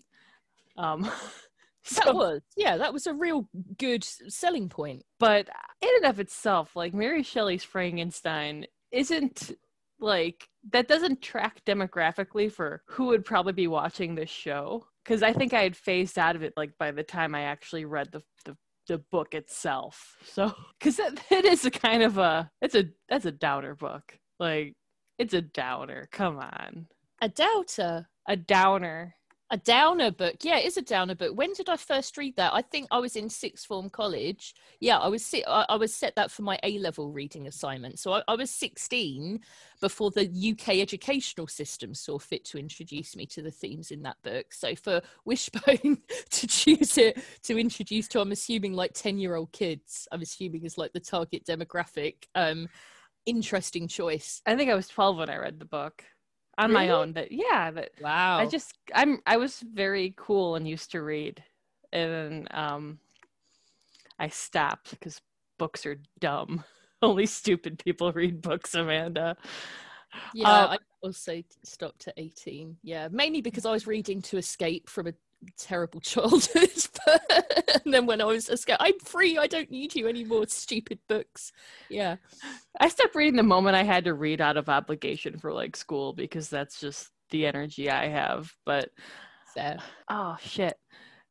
Um 0.77 1.11
so, 1.83 2.01
that 2.05 2.15
was 2.15 2.43
yeah 2.57 2.77
that 2.77 2.93
was 2.93 3.07
a 3.07 3.15
real 3.15 3.49
good 3.77 4.05
selling 4.05 4.69
point. 4.69 5.03
But 5.19 5.49
in 5.83 5.91
and 5.97 6.07
of 6.07 6.21
itself 6.21 6.75
like 6.77 6.95
mary 6.95 7.23
shelley's 7.23 7.65
frankenstein 7.65 8.67
isn't 8.93 9.53
like 9.99 10.49
that 10.73 10.89
doesn't 10.89 11.21
track 11.23 11.65
demographically 11.65 12.51
for 12.51 12.83
who 12.87 13.07
would 13.07 13.25
probably 13.25 13.53
be 13.53 13.67
watching 13.67 14.15
this 14.15 14.31
show 14.31 14.87
because 15.05 15.23
i 15.23 15.33
think 15.33 15.53
i 15.53 15.63
had 15.63 15.77
phased 15.77 16.19
out 16.19 16.37
of 16.37 16.43
it 16.43 16.53
like 16.57 16.71
by 16.79 16.91
the 16.91 17.03
time 17.03 17.35
i 17.35 17.43
actually 17.43 17.85
read 17.85 18.11
the, 18.13 18.23
the 18.45 18.57
the 18.87 18.99
book 19.11 19.35
itself. 19.35 20.17
So, 20.25 20.53
because 20.79 20.99
it, 20.99 21.21
it 21.31 21.45
is 21.45 21.65
a 21.65 21.71
kind 21.71 22.03
of 22.03 22.19
a 22.19 22.51
it's 22.61 22.75
a 22.75 22.85
that's 23.09 23.27
a 23.27 23.33
downer 23.33 23.75
book. 23.75 24.19
Like 24.39 24.75
it's 25.19 25.35
a 25.35 25.43
downer. 25.43 26.09
Come 26.13 26.39
on, 26.39 26.87
a 27.21 27.29
doubter. 27.29 28.09
a 28.29 28.37
downer. 28.37 29.15
A 29.55 29.57
downer 29.57 30.11
book. 30.11 30.39
Yeah, 30.43 30.59
it 30.59 30.65
is 30.65 30.77
a 30.79 30.83
downer 30.83 31.15
book. 31.15 31.39
When 31.39 31.53
did 31.53 31.69
I 31.69 31.77
first 31.77 32.19
read 32.19 32.35
that? 32.35 32.53
I 32.53 32.61
think 32.61 32.89
I 32.91 32.99
was 32.99 33.15
in 33.15 33.31
sixth 33.31 33.67
form 33.67 33.89
college. 33.89 34.53
Yeah, 34.81 34.99
I 34.99 35.07
was 35.07 35.33
I, 35.47 35.77
was 35.77 35.95
set 35.95 36.17
that 36.17 36.33
for 36.33 36.43
my 36.43 36.59
A 36.65 36.81
level 36.81 37.13
reading 37.13 37.47
assignment. 37.47 38.01
So 38.01 38.15
I, 38.15 38.23
I 38.27 38.35
was 38.35 38.51
16 38.51 39.39
before 39.81 40.11
the 40.11 40.25
UK 40.27 40.81
educational 40.81 41.47
system 41.47 41.95
saw 41.95 42.19
fit 42.19 42.45
to 42.47 42.59
introduce 42.59 43.15
me 43.15 43.27
to 43.27 43.43
the 43.43 43.51
themes 43.53 43.93
in 43.93 44.03
that 44.03 44.17
book. 44.25 44.53
So 44.53 44.75
for 44.75 45.01
Wishbone 45.25 45.99
to 46.31 46.47
choose 46.49 46.99
it 46.99 47.23
to 47.45 47.57
introduce 47.57 48.09
to, 48.09 48.21
I'm 48.21 48.33
assuming 48.33 48.73
like 48.73 48.91
10 48.93 49.19
year 49.19 49.37
old 49.37 49.53
kids, 49.53 50.09
I'm 50.11 50.23
assuming 50.23 50.65
is 50.65 50.79
like 50.79 50.93
the 50.95 50.99
target 50.99 51.47
demographic. 51.47 52.25
Um, 52.35 52.69
interesting 53.25 53.87
choice. 53.87 54.43
I 54.47 54.57
think 54.57 54.69
I 54.69 54.75
was 54.75 54.89
12 54.89 55.17
when 55.17 55.31
I 55.31 55.37
read 55.37 55.61
the 55.61 55.65
book 55.65 56.05
on 56.59 56.73
my 56.73 56.89
own. 56.89 57.13
But 57.13 57.33
yeah, 57.33 57.71
but 57.71 57.91
Wow. 58.01 58.39
I 58.39 58.47
just 58.47 58.75
I'm 58.95 59.21
I 59.27 59.37
was 59.37 59.61
very 59.61 60.15
cool 60.17 60.57
and 60.57 60.67
used 60.69 60.91
to 60.93 61.03
read, 61.03 61.43
and 61.93 62.49
um, 62.53 62.99
I 64.19 64.29
stopped 64.29 64.91
because 64.91 65.21
books 65.59 65.87
are 65.87 65.97
dumb. 66.21 66.65
Only 67.03 67.27
stupid 67.27 67.83
people 67.85 68.13
read 68.13 68.41
books, 68.41 68.75
Amanda. 68.75 69.37
Yeah, 70.35 70.49
Uh, 70.49 70.67
I 70.73 70.79
also 71.03 71.43
stopped 71.65 72.09
at 72.09 72.15
18. 72.17 72.77
Yeah, 72.83 73.09
mainly 73.11 73.41
because 73.41 73.67
I 73.67 73.73
was 73.73 73.87
reading 73.87 74.23
to 74.23 74.39
escape 74.39 74.89
from 74.89 75.09
a 75.09 75.13
terrible 75.59 76.01
childhood. 76.03 76.71
but, 77.07 77.83
and 77.85 77.95
then 77.95 78.07
when 78.07 78.21
I 78.21 78.25
was 78.25 78.49
escape, 78.49 78.77
I'm 78.81 78.99
free. 79.01 79.39
I 79.39 79.47
don't 79.47 79.71
need 79.71 79.95
you 79.95 80.09
anymore. 80.09 80.47
Stupid 80.49 80.99
books. 81.09 81.53
Yeah. 81.91 82.17
I 82.81 82.89
stopped 82.89 83.15
reading 83.15 83.37
the 83.37 83.43
moment 83.43 83.77
I 83.77 83.83
had 83.83 84.05
to 84.05 84.15
read 84.15 84.41
out 84.41 84.57
of 84.57 84.69
obligation 84.69 85.39
for 85.39 85.53
like 85.53 85.77
school 85.77 86.13
because 86.13 86.49
that's 86.49 86.81
just 86.81 87.11
the 87.31 87.47
energy 87.47 87.91
I 87.91 88.09
have. 88.09 88.53
But 88.67 88.91
Fair. 89.55 89.79
oh 90.11 90.37
shit. 90.41 90.77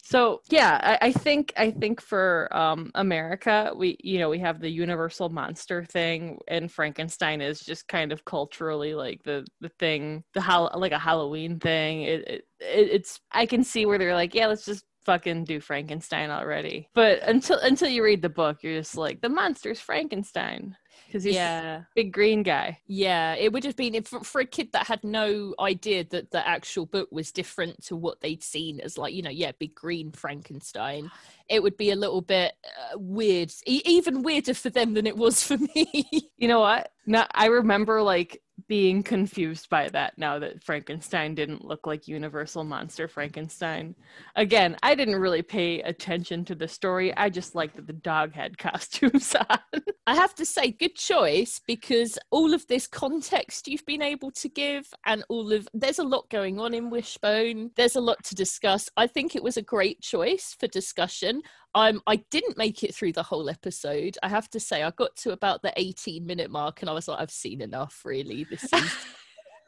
So 0.06 0.42
yeah, 0.52 0.98
I, 1.02 1.08
I 1.08 1.12
think 1.14 1.54
I 1.56 1.72
think 1.72 2.02
for 2.02 2.50
um, 2.56 2.92
America, 2.94 3.72
we 3.76 3.96
you 4.04 4.20
know 4.20 4.30
we 4.30 4.40
have 4.40 4.60
the 4.60 4.70
universal 4.70 5.30
monster 5.30 5.86
thing, 5.86 6.40
and 6.50 6.70
Frankenstein 6.70 7.40
is 7.40 7.62
just 7.62 7.88
kind 7.88 8.12
of 8.12 8.26
culturally 8.26 8.96
like 8.96 9.24
the 9.24 9.46
the 9.62 9.70
thing, 9.80 10.26
the 10.34 10.42
hol- 10.42 10.72
like 10.76 10.92
a 10.92 11.00
Halloween 11.00 11.58
thing. 11.58 12.02
It, 12.02 12.28
it, 12.28 12.44
it 12.60 12.90
it's 12.92 13.22
I 13.32 13.46
can 13.46 13.64
see 13.64 13.86
where 13.86 13.98
they're 13.98 14.14
like, 14.14 14.36
yeah, 14.36 14.48
let's 14.48 14.66
just 14.66 14.84
fucking 15.06 15.46
do 15.46 15.62
Frankenstein 15.62 16.30
already. 16.32 16.90
But 16.94 17.24
until 17.24 17.60
until 17.60 17.88
you 17.88 18.04
read 18.04 18.22
the 18.22 18.30
book, 18.30 18.58
you're 18.62 18.80
just 18.80 18.98
like 18.98 19.22
the 19.22 19.30
monster's 19.30 19.80
Frankenstein 19.80 20.76
because 21.08 21.24
he's 21.24 21.36
Yeah. 21.36 21.78
a 21.78 21.86
big 21.96 22.12
green 22.14 22.44
guy. 22.44 22.80
Yeah. 22.88 23.36
It 23.36 23.52
would 23.54 23.64
have 23.64 23.76
been 23.76 23.96
if, 23.96 24.08
for 24.08 24.42
a 24.42 24.46
kid 24.46 24.72
that 24.74 24.88
had 24.88 25.04
no 25.04 25.54
idea 25.60 26.04
that 26.06 26.32
the 26.32 26.48
actual 26.48 26.86
book 26.86 27.10
was 27.12 27.32
different 27.32 27.84
to 27.86 27.96
what 27.96 28.22
they'd 28.22 28.44
seen 28.44 28.80
as, 28.80 28.98
like, 28.98 29.14
you 29.14 29.22
know, 29.22 29.30
yeah, 29.30 29.52
big 29.60 29.76
green 29.76 30.12
Frankenstein. 30.12 31.12
It 31.50 31.62
would 31.62 31.78
be 31.78 31.92
a 31.92 31.96
little 31.96 32.22
bit 32.22 32.54
uh, 32.66 32.98
weird, 32.98 33.52
e- 33.66 33.82
even 33.86 34.24
weirder 34.24 34.54
for 34.54 34.70
them 34.70 34.94
than 34.94 35.06
it 35.08 35.18
was 35.18 35.44
for 35.44 35.58
me. 35.76 36.30
You 36.38 36.48
know 36.48 36.60
what? 36.62 36.92
Now 37.06 37.28
I 37.34 37.48
remember 37.48 38.02
like 38.02 38.42
being 38.68 39.04
confused 39.04 39.68
by 39.70 39.90
that 39.90 40.16
now 40.18 40.40
that 40.40 40.64
Frankenstein 40.64 41.36
didn't 41.36 41.66
look 41.66 41.86
like 41.88 42.08
Universal 42.08 42.64
Monster 42.64 43.08
Frankenstein. 43.08 43.96
Again, 44.36 44.78
I 44.84 44.96
didn't 44.96 45.16
really 45.18 45.42
pay 45.42 45.82
attention 45.82 46.46
to 46.46 46.56
the 46.56 46.68
story. 46.68 47.16
I 47.18 47.30
just 47.30 47.56
liked 47.56 47.76
that 47.76 47.88
the 47.88 47.94
dog 47.94 48.34
had 48.34 48.58
costumes 48.68 49.36
on. 49.36 49.60
I 50.08 50.16
have 50.16 50.36
to 50.36 50.46
say, 50.46 50.72
good 50.84 50.96
choice 50.96 51.62
because 51.66 52.20
all 52.30 52.54
of 52.54 52.68
this 52.68 52.88
context 52.88 53.70
you've 53.70 53.86
been 53.86 54.02
able 54.02 54.32
to 54.32 54.50
give, 54.50 54.86
and 55.06 55.24
all 55.30 55.54
of 55.54 55.66
there's 55.74 56.00
a 56.00 56.04
lot 56.04 56.30
going 56.30 56.60
on 56.60 56.74
in 56.74 56.90
Wishbone. 56.90 57.72
There's 57.78 57.96
a 57.96 58.02
lot 58.02 58.22
to 58.26 58.36
discuss. 58.36 58.90
I 58.98 59.08
think 59.08 59.34
it 59.34 59.44
was 59.44 59.56
a 59.56 59.62
great 59.62 60.02
choice 60.02 60.58
for 60.60 60.68
discussion. 60.68 61.42
Um, 61.74 62.02
I 62.06 62.18
didn't 62.32 62.58
make 62.58 62.84
it 62.84 62.94
through 62.94 63.14
the 63.14 63.24
whole 63.24 63.50
episode. 63.50 64.18
I 64.24 64.28
have 64.28 64.50
to 64.50 64.60
say, 64.60 64.84
I 64.84 64.92
got 64.92 65.16
to 65.18 65.32
about 65.32 65.62
the 65.62 65.72
18 65.78 66.26
minute 66.26 66.52
mark, 66.52 66.82
and 66.82 66.90
I 66.90 66.94
was 66.94 67.08
like, 67.08 67.22
I've 67.22 67.32
seen 67.32 67.62
enough. 67.62 68.02
Really, 68.04 68.44
this 68.44 68.66
is 68.66 68.92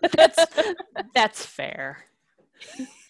that's 0.14 0.46
that's 1.14 1.46
fair. 1.46 2.06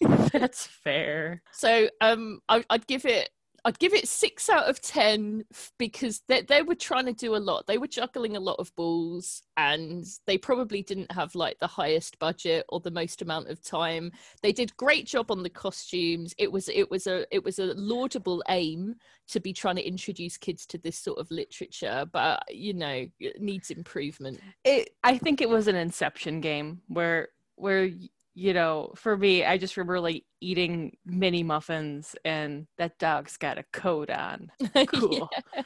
that's 0.32 0.66
fair. 0.66 1.42
So 1.52 1.88
um, 2.00 2.40
I, 2.48 2.64
I'd 2.70 2.86
give 2.86 3.04
it. 3.04 3.30
I'd 3.66 3.80
give 3.80 3.94
it 3.94 4.06
six 4.06 4.48
out 4.48 4.70
of 4.70 4.80
ten 4.80 5.44
because 5.76 6.22
they 6.28 6.42
they 6.42 6.62
were 6.62 6.76
trying 6.76 7.06
to 7.06 7.12
do 7.12 7.34
a 7.34 7.38
lot. 7.38 7.66
They 7.66 7.78
were 7.78 7.88
juggling 7.88 8.36
a 8.36 8.40
lot 8.40 8.60
of 8.60 8.74
balls, 8.76 9.42
and 9.56 10.06
they 10.24 10.38
probably 10.38 10.82
didn't 10.82 11.10
have 11.10 11.34
like 11.34 11.58
the 11.58 11.66
highest 11.66 12.20
budget 12.20 12.64
or 12.68 12.78
the 12.78 12.92
most 12.92 13.22
amount 13.22 13.48
of 13.48 13.60
time. 13.60 14.12
They 14.40 14.52
did 14.52 14.76
great 14.76 15.04
job 15.04 15.32
on 15.32 15.42
the 15.42 15.50
costumes. 15.50 16.32
It 16.38 16.52
was 16.52 16.68
it 16.68 16.88
was 16.88 17.08
a 17.08 17.26
it 17.34 17.42
was 17.42 17.58
a 17.58 17.74
laudable 17.74 18.40
aim 18.48 18.94
to 19.30 19.40
be 19.40 19.52
trying 19.52 19.76
to 19.76 19.86
introduce 19.86 20.36
kids 20.36 20.64
to 20.66 20.78
this 20.78 20.96
sort 20.96 21.18
of 21.18 21.28
literature, 21.32 22.08
but 22.12 22.44
you 22.48 22.72
know 22.72 23.08
it 23.18 23.42
needs 23.42 23.72
improvement. 23.72 24.40
It 24.62 24.90
I 25.02 25.18
think 25.18 25.40
it 25.40 25.48
was 25.48 25.66
an 25.66 25.74
inception 25.74 26.40
game 26.40 26.82
where 26.86 27.30
where 27.56 27.90
you 28.36 28.52
know, 28.52 28.92
for 28.96 29.16
me, 29.16 29.46
I 29.46 29.56
just 29.56 29.78
remember 29.78 29.98
like 29.98 30.24
eating 30.42 30.98
mini 31.06 31.42
muffins 31.42 32.14
and 32.22 32.66
that 32.76 32.98
dog's 32.98 33.38
got 33.38 33.58
a 33.58 33.64
coat 33.72 34.10
on. 34.10 34.52
Cool. 34.88 35.28
Yeah. 35.32 35.62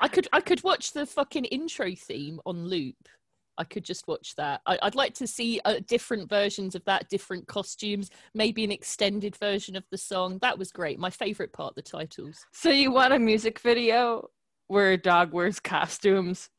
I 0.00 0.08
could 0.08 0.28
I 0.32 0.40
could 0.40 0.62
watch 0.62 0.92
the 0.92 1.06
fucking 1.06 1.46
intro 1.46 1.94
theme 1.94 2.38
on 2.44 2.66
loop. 2.66 3.08
I 3.56 3.64
could 3.64 3.84
just 3.84 4.06
watch 4.06 4.34
that. 4.36 4.60
I, 4.66 4.78
I'd 4.82 4.94
like 4.94 5.14
to 5.14 5.26
see 5.26 5.60
uh, 5.64 5.80
different 5.86 6.28
versions 6.28 6.74
of 6.74 6.84
that, 6.84 7.08
different 7.08 7.46
costumes, 7.46 8.10
maybe 8.34 8.64
an 8.64 8.72
extended 8.72 9.36
version 9.36 9.74
of 9.74 9.84
the 9.90 9.98
song. 9.98 10.38
That 10.42 10.58
was 10.58 10.70
great. 10.70 10.98
My 10.98 11.10
favorite 11.10 11.52
part, 11.52 11.74
the 11.74 11.82
titles. 11.82 12.44
So 12.52 12.70
you 12.70 12.90
want 12.92 13.14
a 13.14 13.18
music 13.18 13.60
video 13.60 14.28
where 14.68 14.92
a 14.92 14.98
dog 14.98 15.32
wears 15.32 15.60
costumes 15.60 16.50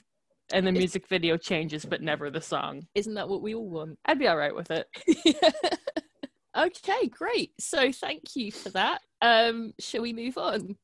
and 0.54 0.66
the 0.66 0.70
It's- 0.70 0.82
music 0.82 1.08
video 1.10 1.36
changes 1.38 1.84
but 1.86 2.02
never 2.02 2.30
the 2.30 2.40
song. 2.42 2.88
Isn't 2.96 3.16
that 3.16 3.28
what 3.28 3.42
we 3.42 3.54
all 3.56 3.70
want? 3.70 4.00
I'd 4.06 4.20
be 4.20 4.28
all 4.28 4.38
right 4.38 4.56
with 4.56 4.72
it. 4.72 4.88
okay, 6.58 7.08
great. 7.08 7.52
So 7.60 7.92
thank 7.92 8.36
you 8.36 8.52
for 8.52 8.70
that. 8.72 9.02
Um, 9.22 9.74
shall 9.80 10.02
we 10.02 10.14
move 10.14 10.38
on? 10.38 10.76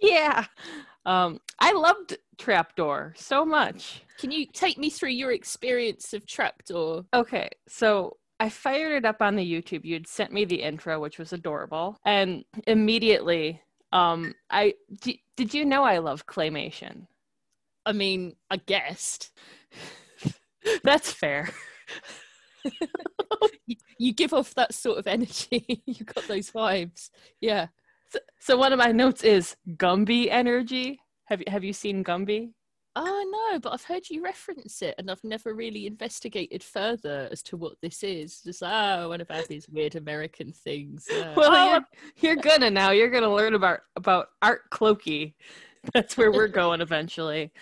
Yeah. 0.00 0.46
Um 1.06 1.38
I 1.60 1.72
loved 1.72 2.16
Trapdoor 2.38 3.14
so 3.16 3.44
much. 3.44 4.02
Can 4.18 4.30
you 4.30 4.46
take 4.52 4.78
me 4.78 4.90
through 4.90 5.10
your 5.10 5.32
experience 5.32 6.12
of 6.12 6.26
Trapdoor? 6.26 7.04
Okay, 7.14 7.48
so 7.68 8.16
I 8.40 8.48
fired 8.48 8.92
it 8.96 9.04
up 9.04 9.20
on 9.20 9.36
the 9.36 9.44
YouTube. 9.44 9.84
You'd 9.84 10.08
sent 10.08 10.32
me 10.32 10.44
the 10.44 10.60
intro, 10.62 10.98
which 11.00 11.18
was 11.18 11.32
adorable, 11.32 11.96
and 12.04 12.44
immediately, 12.66 13.60
um, 13.92 14.34
I 14.50 14.74
d- 15.00 15.22
did 15.36 15.54
you 15.54 15.64
know 15.64 15.84
I 15.84 15.98
love 15.98 16.26
claymation? 16.26 17.06
I 17.84 17.92
mean, 17.92 18.34
I 18.50 18.56
guessed. 18.56 19.30
That's 20.84 21.12
fair. 21.12 21.50
you, 23.66 23.76
you 23.98 24.12
give 24.12 24.32
off 24.32 24.54
that 24.54 24.74
sort 24.74 24.98
of 24.98 25.06
energy. 25.06 25.82
you 25.86 26.04
got 26.04 26.26
those 26.28 26.50
vibes. 26.50 27.10
Yeah. 27.40 27.68
So, 28.10 28.18
so 28.38 28.56
one 28.56 28.72
of 28.72 28.78
my 28.78 28.92
notes 28.92 29.24
is 29.24 29.56
Gumby 29.76 30.28
energy. 30.30 31.00
Have 31.26 31.40
you 31.40 31.46
have 31.48 31.64
you 31.64 31.72
seen 31.72 32.04
Gumby? 32.04 32.52
Oh 32.94 33.50
no, 33.52 33.58
but 33.58 33.72
I've 33.72 33.84
heard 33.84 34.10
you 34.10 34.22
reference 34.22 34.82
it, 34.82 34.94
and 34.98 35.10
I've 35.10 35.24
never 35.24 35.54
really 35.54 35.86
investigated 35.86 36.62
further 36.62 37.26
as 37.32 37.42
to 37.44 37.56
what 37.56 37.72
this 37.80 38.02
is. 38.02 38.42
Just 38.42 38.62
oh, 38.62 39.08
one 39.08 39.20
of 39.22 39.28
these 39.48 39.66
weird 39.70 39.96
American 39.96 40.52
things. 40.52 41.06
yeah. 41.10 41.32
Well, 41.34 41.50
Oh, 41.54 41.70
you're, 42.20 42.34
you're 42.34 42.42
gonna 42.42 42.70
now. 42.70 42.90
You're 42.90 43.08
gonna 43.08 43.32
learn 43.34 43.54
about 43.54 43.80
about 43.96 44.26
Art 44.42 44.62
Clokey. 44.70 45.34
That's 45.94 46.16
where 46.16 46.30
we're 46.30 46.48
going 46.48 46.80
eventually. 46.80 47.52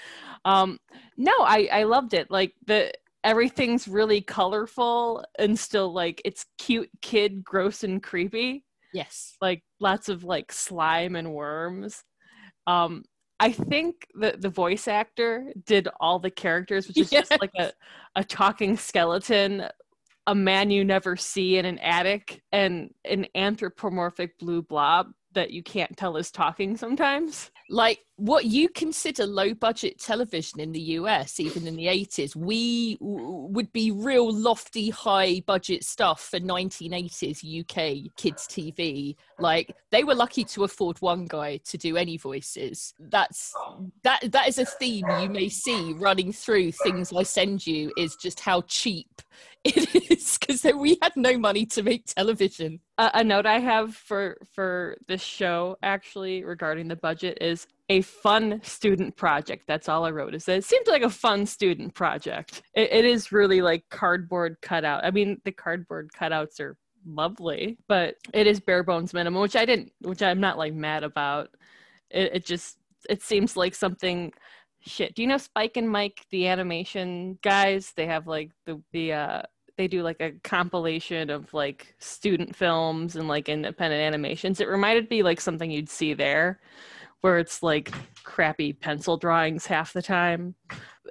Um, 0.45 0.79
no, 1.17 1.33
I 1.41 1.69
I 1.73 1.83
loved 1.85 2.15
it. 2.15 2.31
Like 2.31 2.55
the 2.67 2.93
everything's 3.25 3.87
really 3.87 4.21
colorful 4.21 5.25
and 5.39 5.59
still 5.59 5.93
like 5.93 6.23
it's 6.25 6.47
cute, 6.59 6.91
kid, 7.03 7.45
gross 7.45 7.85
and 7.85 8.03
creepy. 8.03 8.65
yes. 8.93 9.37
Like 9.41 9.63
lots 9.79 10.09
of 10.09 10.25
like 10.25 10.53
slime 10.53 11.17
and 11.17 11.33
worms. 11.33 12.03
Um, 12.67 13.05
I 13.39 13.53
think 13.53 14.07
the 14.15 14.37
the 14.39 14.51
voice 14.51 14.87
actor 14.87 15.53
did 15.65 15.89
all 15.99 16.19
the 16.19 16.31
characters, 16.31 16.89
which 16.89 16.99
is 16.99 17.11
just 17.11 17.31
like 17.41 17.53
a 17.59 17.73
a 18.17 18.25
talking 18.25 18.77
skeleton 18.77 19.67
a 20.27 20.35
man 20.35 20.71
you 20.71 20.85
never 20.85 21.17
see 21.17 21.59
in 21.59 21.65
an 21.65 21.79
attic 21.79 22.43
and 22.53 22.95
an 23.05 23.27
anthropomorphic 23.35 24.39
blue 24.39 24.63
blob 24.63 25.09
that 25.33 25.51
you 25.51 25.63
can't 25.63 25.97
tell 25.97 26.17
is 26.17 26.31
talking 26.31 26.77
sometimes. 26.77 27.51
Like 27.69 27.99
what 28.21 28.45
you 28.45 28.69
consider 28.69 29.25
low 29.25 29.55
budget 29.55 29.99
television 29.99 30.61
in 30.61 30.73
the 30.73 30.81
US, 30.99 31.41
even 31.41 31.67
in 31.67 31.75
the 31.75 31.87
80s, 31.87 32.37
we 32.37 32.97
w- 32.97 33.49
would 33.51 33.73
be 33.73 33.91
real 33.91 34.31
lofty, 34.31 34.91
high 34.91 35.41
budget 35.47 35.85
stuff 35.85 36.21
for 36.21 36.39
1980s 36.39 37.41
UK 37.61 38.15
kids' 38.17 38.47
TV. 38.47 39.17
Like 39.39 39.75
they 39.91 40.05
were 40.05 40.15
lucky 40.15 40.45
to 40.45 40.65
afford 40.65 41.01
one 41.01 41.25
guy 41.25 41.61
to 41.65 41.79
do 41.79 41.97
any 41.97 42.19
voices. 42.19 42.93
That's 42.99 43.55
that 44.03 44.31
that 44.31 44.49
is 44.49 44.59
a 44.59 44.67
theme 44.67 45.07
you 45.23 45.31
may 45.31 45.49
see 45.49 45.95
running 45.95 46.31
through 46.31 46.73
things 46.73 47.15
I 47.15 47.23
send 47.23 47.67
you 47.67 47.91
is 47.97 48.17
just 48.17 48.41
how 48.41 48.61
cheap 48.63 49.23
it 49.65 50.11
is 50.11 50.39
because 50.39 50.65
we 50.75 50.99
had 51.01 51.13
no 51.17 51.39
money 51.39 51.65
to 51.67 51.83
make 51.83 52.07
television. 52.07 52.81
a, 52.99 53.11
a 53.15 53.25
note 53.25 53.47
I 53.47 53.59
have 53.59 53.95
for 53.95 54.37
for 54.53 54.97
this 55.09 55.23
show 55.23 55.77
actually 55.83 56.45
regarding 56.45 56.89
the 56.89 56.97
budget 56.97 57.39
is 57.41 57.67
a 57.91 58.01
fun 58.03 58.61
student 58.63 59.17
project. 59.17 59.65
That's 59.67 59.89
all 59.89 60.05
I 60.05 60.13
wrote. 60.13 60.35
Is 60.35 60.45
that 60.45 60.59
it 60.59 60.65
seemed 60.65 60.87
like 60.87 61.03
a 61.03 61.11
fun 61.11 61.45
student 61.45 61.93
project. 61.93 62.63
It, 62.75 62.91
it 62.93 63.05
is 63.05 63.33
really 63.33 63.61
like 63.61 63.85
cardboard 63.91 64.59
cutout. 64.63 65.05
I 65.05 65.11
mean, 65.11 65.41
the 65.45 65.51
cardboard 65.51 66.11
cutouts 66.19 66.61
are 66.61 66.79
lovely, 67.05 67.79
but 67.89 68.15
it 68.33 68.47
is 68.47 68.61
bare 68.61 68.85
bones 68.85 69.13
minimum, 69.13 69.43
which 69.43 69.57
I 69.57 69.65
didn't, 69.65 69.93
which 70.03 70.23
I'm 70.23 70.39
not 70.41 70.57
like 70.57 70.73
mad 70.73 71.03
about. 71.03 71.51
It, 72.11 72.37
it 72.37 72.47
just 72.47 72.79
it 73.09 73.23
seems 73.23 73.57
like 73.57 73.75
something. 73.75 74.33
Shit. 74.83 75.15
Do 75.15 75.21
you 75.21 75.29
know 75.29 75.37
Spike 75.37 75.77
and 75.77 75.91
Mike, 75.91 76.25
the 76.31 76.47
animation 76.47 77.39
guys? 77.43 77.93
They 77.97 78.07
have 78.07 78.29
like 78.29 78.53
the 78.67 78.81
the 78.93 79.13
uh 79.13 79.43
they 79.77 79.89
do 79.89 80.03
like 80.03 80.21
a 80.21 80.33
compilation 80.45 81.29
of 81.29 81.53
like 81.53 81.95
student 81.99 82.55
films 82.55 83.17
and 83.17 83.27
like 83.27 83.49
independent 83.49 84.01
animations. 84.01 84.61
It 84.61 84.69
reminded 84.69 85.11
me 85.11 85.23
like 85.23 85.41
something 85.41 85.71
you'd 85.71 85.89
see 85.89 86.15
there, 86.15 86.61
where 87.21 87.39
it's 87.39 87.63
like 87.63 87.93
crappy 88.23 88.73
pencil 88.73 89.17
drawings 89.17 89.67
half 89.67 89.93
the 89.93 90.03
time, 90.03 90.55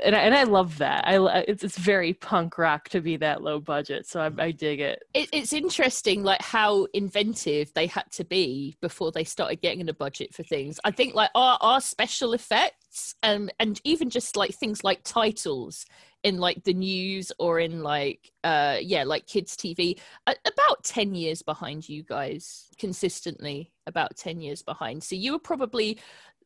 and 0.03 0.15
I, 0.15 0.19
and 0.19 0.35
I 0.35 0.43
love 0.43 0.77
that. 0.77 1.07
I 1.07 1.17
uh, 1.17 1.43
it's 1.47 1.63
it's 1.63 1.77
very 1.77 2.13
punk 2.13 2.57
rock 2.57 2.89
to 2.89 3.01
be 3.01 3.17
that 3.17 3.43
low 3.43 3.59
budget, 3.59 4.07
so 4.07 4.21
I, 4.21 4.31
I 4.41 4.51
dig 4.51 4.79
it. 4.79 5.03
It, 5.13 5.29
it's 5.33 5.53
interesting, 5.53 6.23
like 6.23 6.41
how 6.41 6.87
inventive 6.93 7.71
they 7.73 7.87
had 7.87 8.09
to 8.13 8.23
be 8.23 8.75
before 8.81 9.11
they 9.11 9.23
started 9.23 9.61
getting 9.61 9.87
a 9.89 9.93
budget 9.93 10.33
for 10.33 10.43
things. 10.43 10.79
I 10.83 10.91
think, 10.91 11.15
like 11.15 11.31
our, 11.35 11.57
our 11.61 11.81
special 11.81 12.33
effects, 12.33 12.78
um, 13.23 13.49
and 13.59 13.79
even 13.83 14.09
just 14.09 14.35
like 14.35 14.53
things 14.53 14.83
like 14.83 15.01
titles 15.03 15.85
in 16.23 16.37
like 16.37 16.63
the 16.63 16.73
news 16.73 17.31
or 17.39 17.59
in 17.59 17.81
like, 17.81 18.31
uh, 18.43 18.77
yeah, 18.81 19.03
like 19.03 19.25
kids' 19.25 19.55
TV, 19.55 19.99
about 20.27 20.83
ten 20.83 21.15
years 21.15 21.41
behind 21.41 21.87
you 21.87 22.03
guys 22.03 22.67
consistently. 22.77 23.71
About 23.87 24.15
ten 24.15 24.39
years 24.39 24.61
behind. 24.61 25.03
So 25.03 25.15
you 25.15 25.31
were 25.31 25.39
probably 25.39 25.97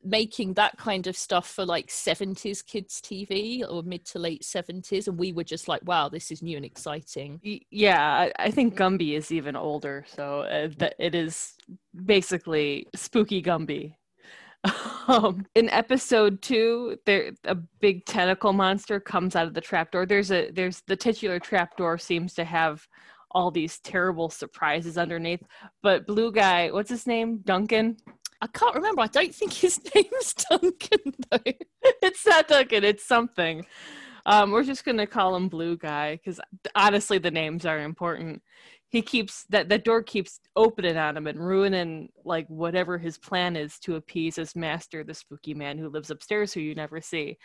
making 0.04 0.54
that 0.54 0.78
kind 0.78 1.08
of 1.08 1.16
stuff 1.16 1.50
for 1.50 1.66
like 1.66 1.88
70s 1.88 2.66
kids 2.66 3.02
TV 3.02 3.64
or 3.70 3.84
mid 3.84 4.06
to 4.06 4.20
late 4.20 4.44
70s, 4.44 5.08
and 5.08 5.18
we 5.18 5.32
were 5.32 5.44
just 5.44 5.68
like, 5.68 5.82
wow, 5.86 6.10
this 6.10 6.32
is 6.32 6.42
new 6.42 6.58
and 6.58 6.66
exciting. 6.66 7.40
Yeah, 7.72 8.02
I, 8.02 8.32
I 8.38 8.52
think 8.52 8.76
Gumby 8.76 9.14
is 9.14 9.32
even 9.32 9.56
older, 9.56 10.06
so 10.08 10.42
uh, 10.42 10.70
that 10.78 10.96
it 11.00 11.16
is 11.16 11.54
basically 12.06 12.88
spooky 12.96 13.42
Gumby. 13.42 13.96
Um, 15.06 15.46
in 15.54 15.70
episode 15.70 16.42
two, 16.42 16.98
there 17.06 17.34
a 17.44 17.56
big 17.56 18.06
tentacle 18.06 18.54
monster 18.54 19.02
comes 19.02 19.36
out 19.36 19.48
of 19.48 19.54
the 19.54 19.60
trapdoor. 19.60 20.06
There's 20.06 20.32
a 20.32 20.50
there's 20.52 20.82
the 20.88 20.96
titular 20.96 21.40
trapdoor 21.40 21.98
seems 21.98 22.34
to 22.36 22.46
have 22.46 22.88
all 23.32 23.52
these 23.52 23.80
terrible 23.80 24.30
surprises 24.30 24.98
underneath. 24.98 25.42
But 25.82 26.08
blue 26.08 26.32
guy, 26.32 26.72
what's 26.72 26.90
his 26.90 27.06
name? 27.06 27.40
Duncan. 27.44 27.98
I 28.42 28.48
can't 28.48 28.76
remember. 28.76 29.02
I 29.02 29.08
don't 29.08 29.36
think 29.36 29.52
his 29.52 29.78
name's 29.96 30.34
Duncan 30.36 31.14
though. 31.30 31.38
it's 32.02 32.26
not 32.26 32.48
Duncan. 32.48 32.86
It's 32.86 33.06
something. 33.06 33.66
Um, 34.26 34.52
we're 34.52 34.64
just 34.64 34.86
gonna 34.86 35.08
call 35.08 35.36
him 35.36 35.50
Blue 35.50 35.76
Guy 35.76 36.16
because 36.16 36.40
honestly, 36.76 37.18
the 37.18 37.32
names 37.32 37.66
are 37.66 37.80
important. 37.80 38.42
He 38.94 39.02
keeps 39.02 39.46
that 39.50 39.70
that 39.70 39.86
door 39.86 40.04
keeps 40.04 40.40
opening 40.56 40.98
on 40.98 41.18
him 41.18 41.26
and 41.26 41.40
ruining 41.40 42.10
like 42.26 42.46
whatever 42.48 43.00
his 43.00 43.18
plan 43.18 43.56
is 43.56 43.80
to 43.80 43.96
appease 43.96 44.36
his 44.36 44.56
master, 44.56 45.04
the 45.04 45.16
spooky 45.16 45.56
man 45.56 45.80
who 45.80 45.90
lives 45.90 46.12
upstairs, 46.12 46.54
who 46.54 46.60
you 46.60 46.76
never 46.76 47.02
see. 47.02 47.40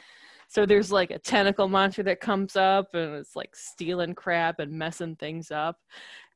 So 0.46 0.66
there's 0.66 0.92
like 0.92 1.10
a 1.10 1.18
tentacle 1.18 1.66
monster 1.66 2.02
that 2.02 2.20
comes 2.20 2.54
up 2.54 2.88
and 2.92 3.14
it's 3.14 3.34
like 3.34 3.56
stealing 3.56 4.14
crap 4.14 4.60
and 4.60 4.70
messing 4.72 5.16
things 5.16 5.50
up. 5.50 5.78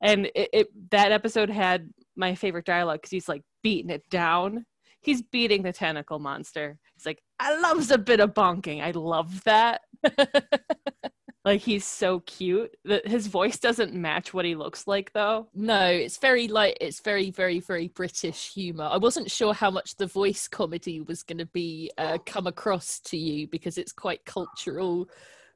And 0.01 0.31
it, 0.35 0.49
it 0.55 0.67
that 0.93 1.13
episode 1.13 1.51
had 1.51 1.91
my 2.17 2.35
favorite 2.35 2.65
dialogue 2.65 3.03
because 3.03 3.11
he's 3.11 3.29
like 3.29 3.43
beating 3.63 3.91
it 3.91 4.09
down. 4.09 4.65
He's 5.03 5.21
beating 5.21 5.63
the 5.63 5.75
tentacle 5.75 6.21
monster. 6.21 6.79
He's 6.95 7.05
like, 7.05 7.21
I 7.39 7.61
loves 7.61 7.91
a 7.91 7.99
bit 7.99 8.21
of 8.21 8.33
bonking. 8.33 8.83
I 8.83 8.93
love 8.93 9.45
that. 9.45 9.83
like 11.45 11.61
he's 11.61 11.85
so 11.85 12.21
cute. 12.21 12.77
That 12.85 13.07
his 13.07 13.27
voice 13.27 13.59
doesn't 13.59 13.95
match 13.95 14.33
what 14.33 14.45
he 14.45 14.55
looks 14.55 14.87
like 14.87 15.13
though. 15.13 15.49
No, 15.55 15.87
it's 15.87 16.19
very 16.19 16.49
like 16.49 16.77
it's 16.81 17.01
very, 17.01 17.31
very, 17.31 17.61
very 17.61 17.89
British 17.89 18.53
humor. 18.53 18.89
I 18.91 18.97
wasn't 18.97 19.31
sure 19.31 19.53
how 19.53 19.71
much 19.71 19.97
the 19.97 20.07
voice 20.07 20.47
comedy 20.47 21.01
was 21.01 21.23
going 21.23 21.39
to 21.39 21.47
be 21.47 21.91
uh, 21.99 22.19
come 22.25 22.47
across 22.47 23.01
to 23.01 23.17
you 23.17 23.49
because 23.49 23.79
it's 23.79 23.93
quite 23.93 24.25
cultural 24.25 25.09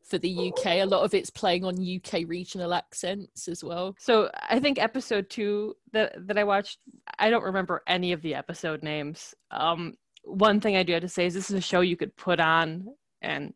for 0.03 0.19
the 0.19 0.53
UK. 0.53 0.67
A 0.67 0.85
lot 0.85 1.05
of 1.05 1.15
it's 1.15 1.31
playing 1.31 1.65
on 1.65 1.75
UK 1.75 2.23
regional 2.27 2.75
accents 2.75 3.49
as 3.49 3.63
well. 3.63 3.95
So 3.99 4.31
I 4.49 4.59
think 4.61 4.79
episode 4.79 5.31
two 5.31 5.77
that 5.93 6.15
that 6.27 6.39
I 6.39 6.45
watched, 6.45 6.79
I 7.19 7.31
don't 7.31 7.45
remember 7.45 7.83
any 7.87 8.13
of 8.13 8.23
the 8.23 8.35
episode 8.35 8.83
names. 8.83 9.35
Um, 9.53 9.95
one 10.25 10.61
thing 10.61 10.77
I 10.77 10.83
do 10.83 10.95
have 10.95 11.03
to 11.03 11.09
say 11.09 11.27
is 11.27 11.35
this 11.35 11.51
is 11.51 11.57
a 11.57 11.61
show 11.61 11.81
you 11.81 11.97
could 11.97 12.17
put 12.17 12.41
on 12.41 12.89
and 13.23 13.55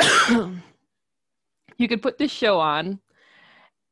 you 1.80 1.88
could 1.88 2.02
put 2.02 2.18
this 2.18 2.30
show 2.30 2.58
on 2.60 3.00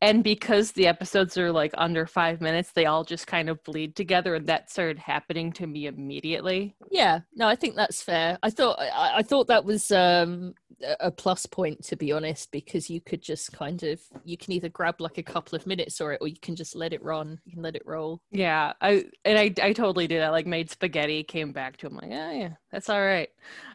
and 0.01 0.23
because 0.23 0.73
the 0.73 0.87
episodes 0.87 1.37
are 1.37 1.51
like 1.51 1.73
under 1.77 2.07
five 2.07 2.41
minutes 2.41 2.71
they 2.73 2.87
all 2.87 3.03
just 3.05 3.27
kind 3.27 3.49
of 3.49 3.63
bleed 3.65 3.97
together 3.97 4.35
and 4.37 4.47
that 4.47 4.71
started 4.71 4.99
happening 4.99 5.53
to 5.53 5.67
me 5.67 5.87
immediately 5.87 6.77
Yeah, 6.91 7.21
no, 7.35 7.49
I 7.49 7.57
think 7.57 7.75
that's 7.75 8.03
fair. 8.03 8.39
I 8.43 8.51
thought 8.51 8.79
I, 8.79 9.19
I 9.19 9.23
thought 9.23 9.49
that 9.49 9.65
was 9.65 9.91
um, 9.91 10.55
a- 11.01 11.11
plus 11.11 11.47
point 11.47 11.83
to 11.87 11.97
be 11.97 12.13
honest, 12.13 12.53
because 12.53 12.89
you 12.89 13.01
could 13.01 13.23
just 13.23 13.53
kind 13.53 13.83
of 13.83 14.01
you 14.25 14.37
can 14.37 14.53
either 14.53 14.69
grab 14.69 15.01
like 15.01 15.19
a 15.19 15.23
couple 15.23 15.57
of 15.57 15.67
minutes 15.67 16.01
or 16.01 16.13
it, 16.13 16.19
or 16.21 16.29
you 16.29 16.39
can 16.41 16.55
just 16.55 16.77
let 16.77 16.93
it 16.93 17.03
run. 17.03 17.41
You 17.45 17.55
can 17.55 17.63
let 17.63 17.75
it 17.77 17.83
roll. 17.85 18.21
yeah 18.31 18.73
i 18.81 19.05
and 19.25 19.39
i, 19.39 19.53
I 19.63 19.73
totally 19.73 20.07
did 20.07 20.23
i 20.23 20.29
like 20.31 20.47
made 20.47 20.71
spaghetti 20.71 21.25
came 21.25 21.53
back 21.53 21.77
to 21.79 21.87
him 21.87 21.97
like 21.97 22.11
yeah 22.11 22.33
yeah 22.33 22.51
that's 22.71 22.89
all 22.89 23.01
right 23.01 23.31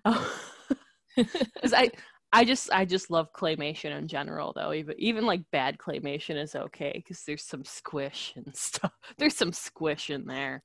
because 1.15 1.73
i 1.73 1.89
i 2.33 2.43
just 2.43 2.71
i 2.73 2.83
just 2.83 3.09
love 3.09 3.31
claymation 3.33 3.97
in 3.97 4.07
general 4.07 4.51
though. 4.53 4.73
Even 4.73 4.95
even 4.97 5.25
like 5.25 5.49
bad 5.51 5.77
claymation 5.77 6.41
is 6.41 6.55
okay 6.55 6.91
because 6.95 7.23
there's 7.23 7.43
some 7.43 7.63
squish 7.63 8.33
and 8.35 8.53
stuff. 8.55 8.91
There's 9.17 9.37
some 9.37 9.53
squish 9.53 10.09
in 10.09 10.25
there. 10.25 10.61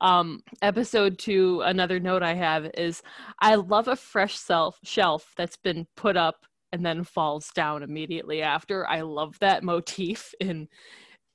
Um 0.00 0.40
episode 0.60 1.18
two 1.18 1.62
another 1.62 1.98
note 2.00 2.22
i 2.22 2.34
have 2.34 2.70
is 2.74 3.02
i 3.40 3.54
love 3.54 3.88
a 3.88 3.96
fresh 3.96 4.36
self 4.36 4.78
shelf 4.82 5.32
that's 5.36 5.56
been 5.56 5.86
put 5.96 6.16
up 6.16 6.44
and 6.74 6.84
then 6.84 7.04
falls 7.04 7.50
down 7.54 7.84
immediately 7.84 8.42
after. 8.42 8.84
I 8.88 9.02
love 9.02 9.38
that 9.38 9.62
motif 9.62 10.34
in 10.40 10.68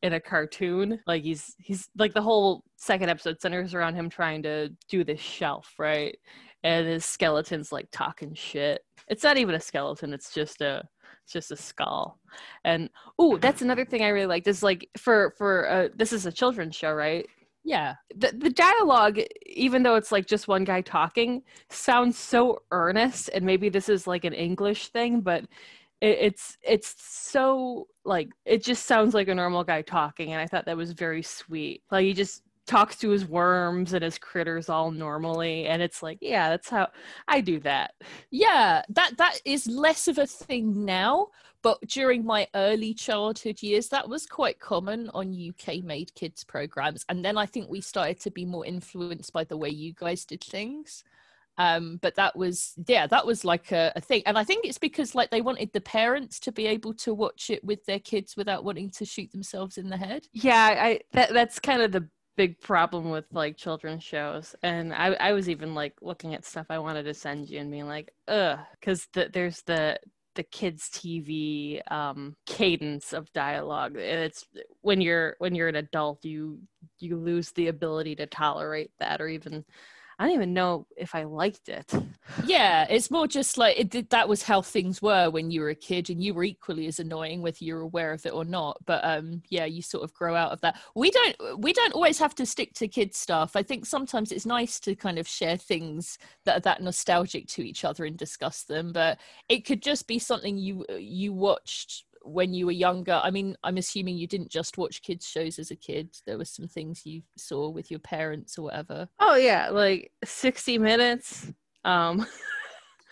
in 0.01 0.13
a 0.13 0.19
cartoon. 0.19 0.99
Like 1.07 1.23
he's 1.23 1.55
he's 1.59 1.87
like 1.97 2.13
the 2.13 2.21
whole 2.21 2.63
second 2.75 3.09
episode 3.09 3.39
centers 3.41 3.73
around 3.73 3.95
him 3.95 4.09
trying 4.09 4.43
to 4.43 4.69
do 4.89 5.05
this 5.05 5.21
shelf 5.21 5.75
right 5.79 6.17
and 6.63 6.87
his 6.87 7.05
skeleton's 7.05 7.71
like 7.71 7.87
talking 7.91 8.33
shit. 8.33 8.81
It's 9.07 9.23
not 9.23 9.37
even 9.37 9.55
a 9.55 9.59
skeleton 9.59 10.13
it's 10.13 10.33
just 10.33 10.61
a 10.61 10.83
it's 11.23 11.33
just 11.33 11.51
a 11.51 11.55
skull. 11.55 12.19
And 12.63 12.89
oh 13.17 13.37
that's 13.37 13.61
another 13.61 13.85
thing 13.85 14.03
i 14.03 14.09
really 14.09 14.27
liked 14.27 14.47
is 14.47 14.63
like 14.63 14.89
for 14.97 15.33
for 15.37 15.69
uh, 15.69 15.87
this 15.95 16.13
is 16.13 16.25
a 16.25 16.31
children's 16.31 16.75
show 16.75 16.93
right? 16.93 17.25
Yeah, 17.65 17.95
the, 18.15 18.31
the 18.35 18.49
dialogue 18.49 19.19
even 19.45 19.83
though 19.83 19.95
it's 19.95 20.11
like 20.11 20.25
just 20.25 20.47
one 20.47 20.63
guy 20.63 20.81
talking 20.81 21.43
sounds 21.69 22.17
so 22.17 22.63
earnest 22.71 23.29
and 23.33 23.45
maybe 23.45 23.69
this 23.69 23.89
is 23.89 24.07
like 24.07 24.23
an 24.23 24.33
english 24.33 24.87
thing 24.87 25.19
but 25.21 25.43
it, 26.01 26.17
it's 26.21 26.57
it's 26.63 26.95
so 26.97 27.87
like 28.05 28.29
it 28.45 28.63
just 28.63 28.85
sounds 28.85 29.13
like 29.13 29.27
a 29.27 29.35
normal 29.35 29.63
guy 29.63 29.81
talking 29.81 30.31
and 30.31 30.41
i 30.41 30.47
thought 30.47 30.65
that 30.65 30.77
was 30.77 30.93
very 30.93 31.21
sweet. 31.21 31.83
Like 31.91 32.05
he 32.05 32.13
just 32.13 32.43
talks 32.69 32.95
to 32.97 33.09
his 33.09 33.25
worms 33.25 33.93
and 33.93 34.03
his 34.03 34.17
critters 34.17 34.69
all 34.69 34.91
normally 34.91 35.65
and 35.65 35.81
it's 35.81 36.03
like 36.03 36.19
yeah 36.21 36.49
that's 36.49 36.69
how 36.69 36.87
i 37.27 37.41
do 37.41 37.59
that 37.59 37.93
yeah. 38.31 38.83
That 38.89 39.17
that 39.17 39.39
is 39.45 39.67
less 39.67 40.07
of 40.07 40.17
a 40.17 40.27
thing 40.27 40.85
now, 40.85 41.27
but 41.61 41.79
during 41.87 42.25
my 42.25 42.47
early 42.55 42.93
childhood 42.93 43.61
years, 43.61 43.89
that 43.89 44.07
was 44.07 44.25
quite 44.25 44.59
common 44.59 45.09
on 45.13 45.35
UK 45.49 45.83
made 45.83 46.13
kids 46.15 46.43
programs. 46.43 47.05
And 47.09 47.23
then 47.23 47.37
I 47.37 47.45
think 47.45 47.69
we 47.69 47.81
started 47.81 48.19
to 48.21 48.31
be 48.31 48.45
more 48.45 48.65
influenced 48.65 49.33
by 49.33 49.43
the 49.43 49.57
way 49.57 49.69
you 49.69 49.93
guys 49.93 50.25
did 50.25 50.43
things. 50.43 51.03
Um, 51.57 51.99
but 52.01 52.15
that 52.15 52.37
was 52.37 52.73
yeah, 52.87 53.05
that 53.07 53.25
was 53.25 53.43
like 53.43 53.71
a, 53.73 53.91
a 53.95 54.01
thing. 54.01 54.23
And 54.25 54.37
I 54.37 54.45
think 54.45 54.65
it's 54.65 54.77
because 54.77 55.13
like 55.13 55.29
they 55.29 55.41
wanted 55.41 55.73
the 55.73 55.81
parents 55.81 56.39
to 56.41 56.51
be 56.51 56.67
able 56.67 56.93
to 56.95 57.13
watch 57.13 57.49
it 57.49 57.63
with 57.63 57.85
their 57.85 57.99
kids 57.99 58.37
without 58.37 58.63
wanting 58.63 58.89
to 58.91 59.05
shoot 59.05 59.31
themselves 59.31 59.77
in 59.77 59.89
the 59.89 59.97
head. 59.97 60.27
yeah 60.31 60.75
i 60.79 60.99
that, 61.11 61.33
that's 61.33 61.59
kind 61.59 61.81
of 61.81 61.91
the 61.91 62.07
big 62.39 62.61
problem 62.61 63.09
with 63.09 63.25
like 63.33 63.57
children's 63.57 64.01
shows, 64.01 64.55
and 64.63 64.93
I 64.93 65.07
I 65.19 65.33
was 65.33 65.49
even 65.49 65.75
like 65.75 65.95
looking 66.01 66.33
at 66.33 66.45
stuff 66.45 66.67
I 66.69 66.79
wanted 66.79 67.03
to 67.03 67.13
send 67.13 67.49
you 67.49 67.59
and 67.59 67.69
being 67.69 67.85
like, 67.85 68.13
ugh, 68.29 68.57
because 68.79 69.07
the, 69.11 69.29
there's 69.33 69.61
the 69.63 69.99
the 70.35 70.43
kids 70.43 70.89
TV 70.89 71.81
um, 71.91 72.37
cadence 72.45 73.11
of 73.11 73.29
dialogue. 73.33 73.97
It's 73.97 74.47
when 74.79 75.01
you're 75.01 75.35
when 75.39 75.53
you're 75.53 75.67
an 75.67 75.75
adult, 75.75 76.23
you 76.23 76.61
you 76.99 77.17
lose 77.17 77.51
the 77.51 77.67
ability 77.67 78.15
to 78.15 78.25
tolerate 78.25 78.91
that 78.99 79.19
or 79.19 79.27
even 79.27 79.65
I 80.19 80.25
don't 80.25 80.33
even 80.33 80.53
know 80.53 80.85
if 80.97 81.15
I 81.15 81.23
liked 81.23 81.69
it. 81.69 81.89
Yeah, 82.45 82.85
it's 82.89 83.09
more 83.09 83.25
just 83.25 83.57
like 83.57 83.79
it 83.79 84.09
that 84.09 84.27
was 84.27 84.43
how 84.43 84.61
things 84.61 85.01
were 85.01 85.29
when 85.29 85.49
you 85.49 85.61
were 85.61 85.69
a 85.69 85.75
kid, 85.75 86.09
and 86.09 86.21
you 86.21 86.33
were 86.33 86.43
equally 86.43 86.87
as 86.87 86.99
annoying 86.99 87.41
whether 87.41 87.57
you're 87.61 87.79
aware 87.79 88.11
of 88.11 88.25
it 88.25 88.33
or 88.33 88.43
not. 88.43 88.77
But 88.85 89.03
um, 89.05 89.41
yeah, 89.49 89.63
you 89.63 89.81
sort 89.81 90.03
of 90.03 90.13
grow 90.13 90.35
out 90.35 90.51
of 90.51 90.59
that. 90.59 90.77
We 90.93 91.09
don't 91.09 91.59
we 91.59 91.71
don't 91.71 91.93
always 91.93 92.19
have 92.19 92.35
to 92.35 92.45
stick 92.45 92.73
to 92.75 92.89
kids 92.89 93.17
stuff. 93.17 93.55
I 93.55 93.63
think 93.63 93.85
sometimes 93.85 94.33
it's 94.33 94.45
nice 94.45 94.79
to 94.81 94.93
kind 94.93 95.17
of 95.17 95.27
share 95.27 95.55
things 95.55 96.17
that 96.43 96.57
are 96.57 96.61
that 96.61 96.83
nostalgic 96.83 97.47
to 97.47 97.65
each 97.65 97.85
other 97.85 98.03
and 98.03 98.17
discuss 98.17 98.63
them. 98.63 98.91
But 98.91 99.19
it 99.47 99.65
could 99.65 99.81
just 99.81 100.05
be 100.05 100.19
something 100.19 100.57
you 100.57 100.85
you 100.97 101.31
watched 101.31 102.03
when 102.23 102.53
you 102.53 102.65
were 102.65 102.71
younger 102.71 103.19
i 103.23 103.31
mean 103.31 103.55
i'm 103.63 103.77
assuming 103.77 104.17
you 104.17 104.27
didn't 104.27 104.49
just 104.49 104.77
watch 104.77 105.01
kids 105.01 105.27
shows 105.27 105.59
as 105.59 105.71
a 105.71 105.75
kid. 105.75 106.09
There 106.25 106.37
were 106.37 106.45
some 106.45 106.67
things 106.67 107.05
you 107.05 107.21
saw 107.37 107.69
with 107.69 107.89
your 107.89 107.99
parents 107.99 108.57
or 108.57 108.63
whatever. 108.63 109.07
Oh 109.19 109.35
yeah 109.35 109.69
like 109.69 110.11
60 110.23 110.77
minutes 110.77 111.51
um 111.85 112.25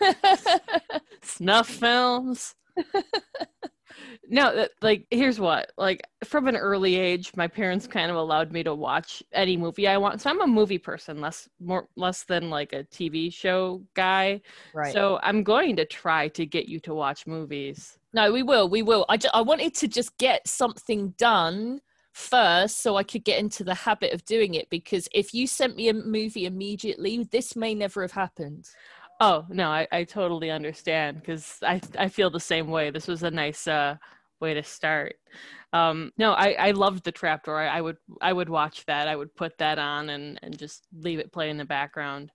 snuff 1.22 1.68
films 1.68 2.54
no 4.28 4.54
that, 4.54 4.70
like 4.82 5.06
here's 5.10 5.40
what 5.40 5.72
like 5.76 6.06
from 6.24 6.48
an 6.48 6.56
early 6.56 6.96
age 6.96 7.32
my 7.36 7.46
parents 7.46 7.86
kind 7.86 8.10
of 8.10 8.16
allowed 8.16 8.52
me 8.52 8.62
to 8.62 8.74
watch 8.74 9.22
any 9.32 9.56
movie 9.56 9.86
i 9.86 9.96
want. 9.96 10.20
So 10.20 10.30
i'm 10.30 10.40
a 10.40 10.46
movie 10.46 10.78
person 10.78 11.20
less 11.20 11.48
more 11.60 11.88
less 11.96 12.24
than 12.24 12.50
like 12.50 12.72
a 12.72 12.84
tv 12.84 13.32
show 13.32 13.82
guy. 13.94 14.40
Right. 14.74 14.92
So 14.92 15.18
i'm 15.22 15.42
going 15.42 15.76
to 15.76 15.84
try 15.84 16.28
to 16.28 16.46
get 16.46 16.68
you 16.68 16.80
to 16.80 16.94
watch 16.94 17.26
movies. 17.26 17.98
No 18.12 18.32
we 18.32 18.42
will 18.42 18.68
we 18.68 18.82
will. 18.82 19.04
I, 19.08 19.16
ju- 19.16 19.28
I 19.34 19.40
wanted 19.42 19.74
to 19.76 19.88
just 19.88 20.16
get 20.18 20.46
something 20.46 21.14
done 21.18 21.80
first 22.12 22.82
so 22.82 22.96
i 22.96 23.02
could 23.04 23.22
get 23.22 23.38
into 23.38 23.62
the 23.62 23.74
habit 23.74 24.12
of 24.12 24.24
doing 24.24 24.54
it 24.54 24.68
because 24.70 25.08
if 25.14 25.32
you 25.32 25.46
sent 25.46 25.76
me 25.76 25.88
a 25.88 25.94
movie 25.94 26.46
immediately 26.46 27.22
this 27.30 27.54
may 27.54 27.76
never 27.76 28.02
have 28.02 28.10
happened 28.10 28.68
Oh 29.20 29.46
no, 29.48 29.68
I, 29.70 29.86
I 29.90 30.04
totally 30.04 30.50
understand 30.50 31.20
because 31.20 31.58
I 31.62 31.80
I 31.98 32.08
feel 32.08 32.30
the 32.30 32.38
same 32.40 32.68
way. 32.68 32.90
This 32.90 33.08
was 33.08 33.22
a 33.24 33.30
nice 33.30 33.66
uh, 33.66 33.96
way 34.40 34.54
to 34.54 34.62
start. 34.62 35.16
Um, 35.72 36.12
no, 36.16 36.32
I, 36.32 36.52
I 36.52 36.70
loved 36.70 37.04
the 37.04 37.12
trapdoor. 37.12 37.58
I, 37.58 37.78
I 37.78 37.80
would 37.80 37.96
I 38.22 38.32
would 38.32 38.48
watch 38.48 38.86
that. 38.86 39.08
I 39.08 39.16
would 39.16 39.34
put 39.34 39.58
that 39.58 39.78
on 39.78 40.10
and, 40.10 40.38
and 40.42 40.56
just 40.58 40.86
leave 40.92 41.18
it 41.18 41.32
play 41.32 41.50
in 41.50 41.56
the 41.58 41.64
background 41.64 42.30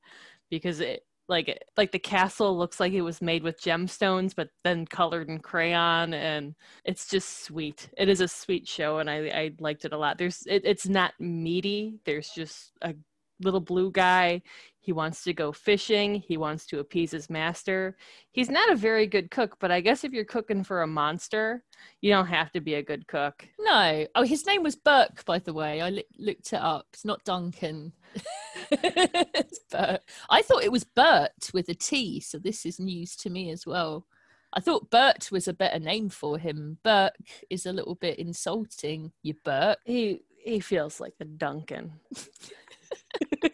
because 0.49 0.81
it 0.81 1.03
like 1.29 1.57
like 1.77 1.91
the 1.93 1.99
castle 1.99 2.57
looks 2.57 2.79
like 2.81 2.91
it 2.93 3.01
was 3.01 3.21
made 3.21 3.43
with 3.43 3.61
gemstones 3.61 4.35
but 4.35 4.49
then 4.65 4.85
colored 4.85 5.29
in 5.29 5.39
crayon 5.39 6.13
and 6.13 6.53
it's 6.83 7.07
just 7.09 7.43
sweet 7.45 7.89
it 7.97 8.09
is 8.09 8.19
a 8.19 8.27
sweet 8.27 8.67
show 8.67 8.99
and 8.99 9.09
i 9.09 9.17
i 9.29 9.51
liked 9.59 9.85
it 9.85 9.93
a 9.93 9.97
lot 9.97 10.17
there's 10.17 10.43
it, 10.47 10.63
it's 10.65 10.85
not 10.87 11.13
meaty 11.19 11.97
there's 12.05 12.29
just 12.29 12.73
a 12.81 12.93
little 13.41 13.59
blue 13.59 13.91
guy. 13.91 14.41
He 14.83 14.91
wants 14.91 15.23
to 15.23 15.33
go 15.33 15.51
fishing. 15.53 16.15
He 16.15 16.35
wants 16.35 16.65
to 16.67 16.79
appease 16.79 17.11
his 17.11 17.29
master. 17.29 17.95
He's 18.33 18.49
not 18.49 18.69
a 18.69 18.75
very 18.75 19.07
good 19.07 19.31
cook, 19.31 19.55
but 19.61 19.71
I 19.71 19.79
guess 19.79 20.03
if 20.03 20.11
you're 20.11 20.25
cooking 20.25 20.61
for 20.63 20.81
a 20.81 20.87
monster, 20.87 21.63
you 22.01 22.11
don't 22.11 22.27
have 22.27 22.51
to 22.51 22.59
be 22.59 22.73
a 22.75 22.83
good 22.83 23.07
cook. 23.07 23.47
no 23.59 24.05
oh 24.15 24.23
his 24.23 24.45
name 24.45 24.61
was 24.63 24.75
berk 24.75 25.23
by 25.25 25.39
the 25.39 25.53
way 25.53 25.81
i 25.81 25.89
li- 25.89 26.05
looked 26.17 26.53
it 26.53 26.61
up 26.61 26.85
it's 26.93 27.03
not 27.05 27.23
duncan 27.25 27.91
it's 28.71 29.59
berk 29.71 30.01
i 30.29 30.41
thought 30.41 30.63
it 30.63 30.71
was 30.71 30.83
bert 30.83 31.49
with 31.53 31.67
a 31.69 31.73
t 31.73 32.19
so 32.19 32.37
this 32.37 32.65
is 32.65 32.79
news 32.79 33.15
to 33.15 33.29
me 33.29 33.51
as 33.51 33.65
well 33.65 34.05
i 34.53 34.59
thought 34.61 34.89
bert 34.91 35.29
was 35.31 35.47
a 35.47 35.53
better 35.53 35.79
name 35.79 36.09
for 36.09 36.37
him 36.37 36.77
berk 36.83 37.13
is 37.49 37.65
a 37.65 37.73
little 37.73 37.95
bit 37.95 38.17
insulting 38.19 39.11
you 39.23 39.33
berk 39.43 39.77
He 39.85 40.21
he 40.45 40.59
feels 40.59 40.99
like 40.99 41.13
a 41.21 41.25
Duncan. 41.25 41.93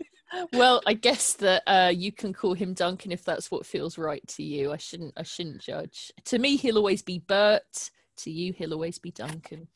well 0.53 0.81
i 0.85 0.93
guess 0.93 1.33
that 1.33 1.63
uh, 1.67 1.91
you 1.93 2.11
can 2.11 2.33
call 2.33 2.53
him 2.53 2.73
duncan 2.73 3.11
if 3.11 3.23
that's 3.23 3.51
what 3.51 3.65
feels 3.65 3.97
right 3.97 4.25
to 4.27 4.43
you. 4.43 4.71
I 4.71 4.77
shouldn't 4.77 5.13
i 5.17 5.23
shouldn't 5.23 5.61
judge. 5.61 6.11
To 6.25 6.39
me 6.39 6.57
he'll 6.57 6.77
always 6.77 7.01
be 7.01 7.19
bert. 7.19 7.91
To 8.17 8.31
you 8.31 8.53
he'll 8.53 8.73
always 8.73 8.99
be 8.99 9.11
duncan 9.11 9.67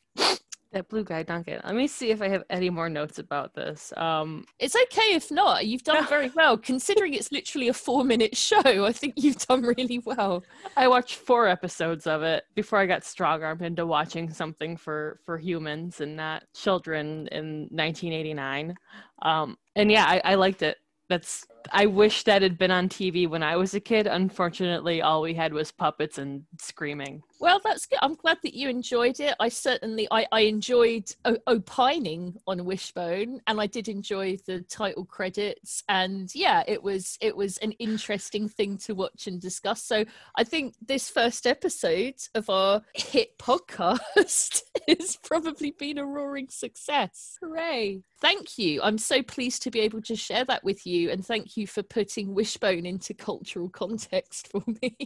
That 0.74 0.88
blue 0.88 1.04
guy 1.04 1.22
Duncan. 1.22 1.60
Let 1.64 1.76
me 1.76 1.86
see 1.86 2.10
if 2.10 2.20
I 2.20 2.26
have 2.26 2.42
any 2.50 2.68
more 2.68 2.88
notes 2.88 3.20
about 3.20 3.54
this. 3.54 3.92
Um 3.96 4.44
it's 4.58 4.74
okay 4.74 5.14
if 5.14 5.30
not 5.30 5.66
you've 5.66 5.84
done 5.84 6.04
very 6.08 6.30
well 6.34 6.58
considering 6.58 7.14
it's 7.14 7.30
literally 7.30 7.68
a 7.68 7.72
four 7.72 8.02
minute 8.02 8.36
show 8.48 8.84
i 8.84 8.92
think 8.92 9.14
you've 9.16 9.38
done 9.46 9.62
really 9.62 10.00
well 10.04 10.42
I 10.76 10.88
watched 10.88 11.14
four 11.14 11.46
episodes 11.46 12.08
of 12.08 12.22
it 12.22 12.42
before 12.56 12.80
I 12.80 12.86
got 12.86 13.04
strong 13.04 13.44
armed 13.44 13.62
into 13.62 13.86
watching 13.86 14.28
something 14.30 14.76
for 14.76 15.20
for 15.24 15.38
humans 15.38 16.00
and 16.00 16.16
not 16.16 16.42
children 16.54 17.28
in 17.30 17.68
1989. 17.70 18.74
Um, 19.22 19.56
and 19.76 19.92
yeah, 19.92 20.06
I, 20.06 20.20
I 20.24 20.34
liked 20.34 20.62
it. 20.62 20.78
That's 21.08 21.46
I 21.72 21.86
wish 21.86 22.24
that 22.24 22.42
had 22.42 22.58
been 22.58 22.70
on 22.70 22.88
TV 22.88 23.28
when 23.28 23.42
I 23.42 23.56
was 23.56 23.74
a 23.74 23.80
kid. 23.80 24.06
Unfortunately, 24.06 25.02
all 25.02 25.22
we 25.22 25.34
had 25.34 25.52
was 25.52 25.72
puppets 25.72 26.18
and 26.18 26.44
screaming. 26.58 27.22
Well, 27.40 27.60
that's 27.62 27.86
good. 27.86 27.98
I'm 28.00 28.14
glad 28.14 28.38
that 28.42 28.54
you 28.54 28.68
enjoyed 28.68 29.20
it. 29.20 29.34
I 29.38 29.48
certainly, 29.48 30.08
I, 30.10 30.26
I 30.32 30.40
enjoyed 30.42 31.10
opining 31.46 32.36
on 32.46 32.64
Wishbone, 32.64 33.40
and 33.46 33.60
I 33.60 33.66
did 33.66 33.88
enjoy 33.88 34.38
the 34.46 34.62
title 34.62 35.04
credits. 35.04 35.82
And 35.88 36.34
yeah, 36.34 36.62
it 36.66 36.82
was 36.82 37.18
it 37.20 37.36
was 37.36 37.58
an 37.58 37.72
interesting 37.72 38.48
thing 38.48 38.78
to 38.78 38.94
watch 38.94 39.26
and 39.26 39.40
discuss. 39.40 39.82
So 39.82 40.04
I 40.36 40.44
think 40.44 40.74
this 40.80 41.10
first 41.10 41.46
episode 41.46 42.14
of 42.34 42.48
our 42.48 42.82
hit 42.94 43.38
podcast 43.38 44.62
has 44.88 45.16
probably 45.22 45.72
been 45.72 45.98
a 45.98 46.06
roaring 46.06 46.48
success. 46.48 47.38
Hooray! 47.42 48.02
Thank 48.20 48.56
you. 48.56 48.80
I'm 48.82 48.96
so 48.96 49.22
pleased 49.22 49.62
to 49.64 49.70
be 49.70 49.80
able 49.80 50.00
to 50.02 50.16
share 50.16 50.44
that 50.46 50.64
with 50.64 50.86
you, 50.86 51.10
and 51.10 51.24
thank 51.54 51.60
you 51.60 51.66
for 51.66 51.82
putting 51.82 52.34
Wishbone 52.34 52.86
into 52.86 53.14
cultural 53.14 53.68
context 53.68 54.48
for 54.48 54.62
me. 54.82 54.96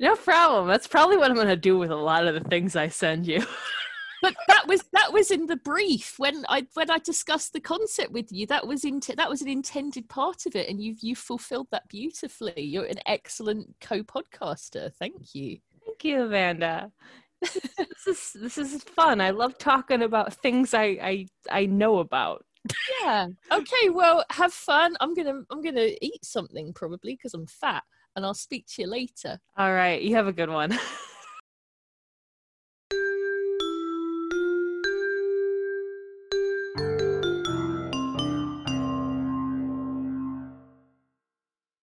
No 0.00 0.16
problem. 0.16 0.68
That's 0.68 0.86
probably 0.86 1.16
what 1.16 1.30
I'm 1.30 1.36
going 1.36 1.48
to 1.48 1.56
do 1.56 1.78
with 1.78 1.90
a 1.90 1.96
lot 1.96 2.26
of 2.26 2.34
the 2.34 2.48
things 2.48 2.76
I 2.76 2.88
send 2.88 3.26
you. 3.26 3.44
but 4.22 4.34
that 4.48 4.66
was 4.66 4.82
that 4.92 5.12
was 5.12 5.30
in 5.30 5.46
the 5.46 5.56
brief 5.56 6.14
when 6.18 6.44
I 6.48 6.66
when 6.74 6.90
I 6.90 6.98
discussed 6.98 7.52
the 7.52 7.60
concept 7.60 8.12
with 8.12 8.32
you. 8.32 8.46
That 8.46 8.66
was 8.66 8.84
in 8.84 9.00
that 9.16 9.30
was 9.30 9.42
an 9.42 9.48
intended 9.48 10.08
part 10.08 10.44
of 10.46 10.56
it, 10.56 10.68
and 10.68 10.82
you've 10.82 11.00
you 11.00 11.14
fulfilled 11.14 11.68
that 11.70 11.88
beautifully. 11.88 12.60
You're 12.62 12.84
an 12.84 13.00
excellent 13.06 13.74
co-podcaster. 13.80 14.92
Thank 14.94 15.34
you. 15.34 15.58
Thank 15.84 16.04
you, 16.04 16.22
Amanda. 16.22 16.90
this 17.40 18.06
is 18.06 18.32
this 18.34 18.58
is 18.58 18.82
fun. 18.82 19.20
I 19.20 19.30
love 19.30 19.56
talking 19.56 20.02
about 20.02 20.34
things 20.34 20.74
I 20.74 20.98
I, 21.00 21.26
I 21.50 21.66
know 21.66 21.98
about. 21.98 22.44
Yeah. 23.02 23.28
Okay. 23.52 23.90
Well, 23.90 24.24
have 24.30 24.52
fun. 24.52 24.96
I'm 25.00 25.14
gonna 25.14 25.42
I'm 25.50 25.62
gonna 25.62 25.90
eat 26.00 26.24
something 26.24 26.72
probably 26.72 27.14
because 27.14 27.34
I'm 27.34 27.46
fat, 27.46 27.84
and 28.14 28.24
I'll 28.24 28.34
speak 28.34 28.66
to 28.68 28.82
you 28.82 28.88
later. 28.88 29.38
All 29.56 29.72
right, 29.72 30.00
you 30.00 30.14
have 30.14 30.26
a 30.26 30.32
good 30.32 30.50
one. 30.50 30.78